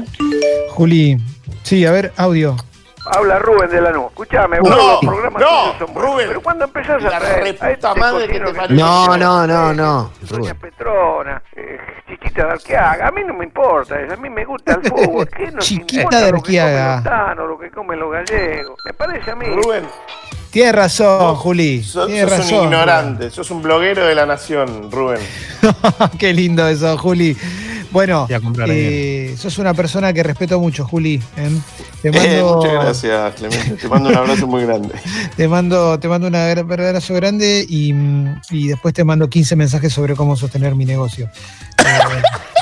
Juli, 0.70 1.16
sí, 1.62 1.84
a 1.86 1.90
ver, 1.92 2.12
audio. 2.16 2.56
Habla 3.16 3.38
Rubén 3.38 3.70
de 3.70 3.80
la 3.80 3.90
NU. 3.90 4.06
Escuchame, 4.08 4.58
No, 4.58 4.68
los 4.76 5.00
programas 5.00 5.42
no, 5.42 5.78
son 5.78 5.94
buenos, 5.94 6.10
Rubén. 6.12 6.28
Pero 6.28 6.40
cuando 6.42 6.64
empezás 6.64 7.04
a 7.04 7.10
La 7.10 7.18
traer 7.18 7.44
reputa 7.44 7.66
a 7.66 7.70
este 7.70 8.00
madre 8.00 8.26
que 8.28 8.40
te 8.40 8.52
que. 8.52 8.74
No, 8.74 9.16
no, 9.16 9.46
no, 9.46 9.74
no. 9.74 10.10
Doña 10.20 10.52
Rubén. 10.52 10.56
Petrona, 10.58 11.42
eh, 11.56 11.78
Chiquita 12.08 12.46
de 12.46 12.52
Arqueaga, 12.52 13.06
a 13.08 13.10
mí 13.10 13.22
no 13.24 13.34
me 13.34 13.44
importa 13.44 13.96
a 13.96 14.16
mí 14.16 14.30
me 14.30 14.44
gusta 14.44 14.74
el 14.74 14.82
fútbol. 14.88 15.28
¿Qué 15.28 15.50
nos 15.50 15.64
Chiquita 15.64 15.96
importa 16.02 16.20
de 16.20 16.32
lo 16.32 16.42
que 16.42 16.42
comen 16.42 16.60
Arqueaga. 16.62 16.94
los 16.96 17.04
tanos, 17.04 17.48
lo 17.48 17.58
que 17.58 17.70
comen 17.70 17.98
los 18.00 18.12
gallegos? 18.12 18.76
Me 18.84 18.92
parece 18.92 19.30
a 19.30 19.36
mí. 19.36 19.46
Rubén, 19.46 19.86
Tienes 20.50 20.74
razón, 20.74 21.36
Juli. 21.36 21.82
sos, 21.84 22.06
Tienes 22.08 22.28
sos 22.28 22.38
razón. 22.38 22.58
un 22.58 22.64
ignorante, 22.64 23.30
sos 23.30 23.50
un 23.50 23.62
bloguero 23.62 24.04
de 24.06 24.14
la 24.14 24.26
nación, 24.26 24.90
Rubén. 24.90 25.20
Qué 26.18 26.32
lindo 26.32 26.66
eso, 26.68 26.96
Juli. 26.98 27.36
Bueno, 27.92 28.28
eh, 28.68 29.34
sos 29.36 29.58
una 29.58 29.74
persona 29.74 30.12
que 30.12 30.22
respeto 30.22 30.60
mucho, 30.60 30.84
Juli. 30.84 31.20
¿eh? 31.36 31.50
Te 32.02 32.08
Eh, 32.08 32.42
muchas 32.42 32.72
gracias, 32.72 33.34
Clemente. 33.34 33.70
Te 33.74 33.88
mando 33.88 34.08
un 34.10 34.14
abrazo 34.16 34.46
muy 34.46 34.64
grande. 34.64 34.94
te 35.36 35.48
mando, 35.48 35.98
te 35.98 36.06
mando 36.08 36.28
un 36.28 36.34
abrazo 36.36 37.14
grande 37.14 37.66
y, 37.68 37.92
y 38.50 38.68
después 38.68 38.94
te 38.94 39.02
mando 39.02 39.28
15 39.28 39.56
mensajes 39.56 39.92
sobre 39.92 40.14
cómo 40.14 40.36
sostener 40.36 40.74
mi 40.76 40.84
negocio. 40.84 41.26
Eh, 41.78 41.82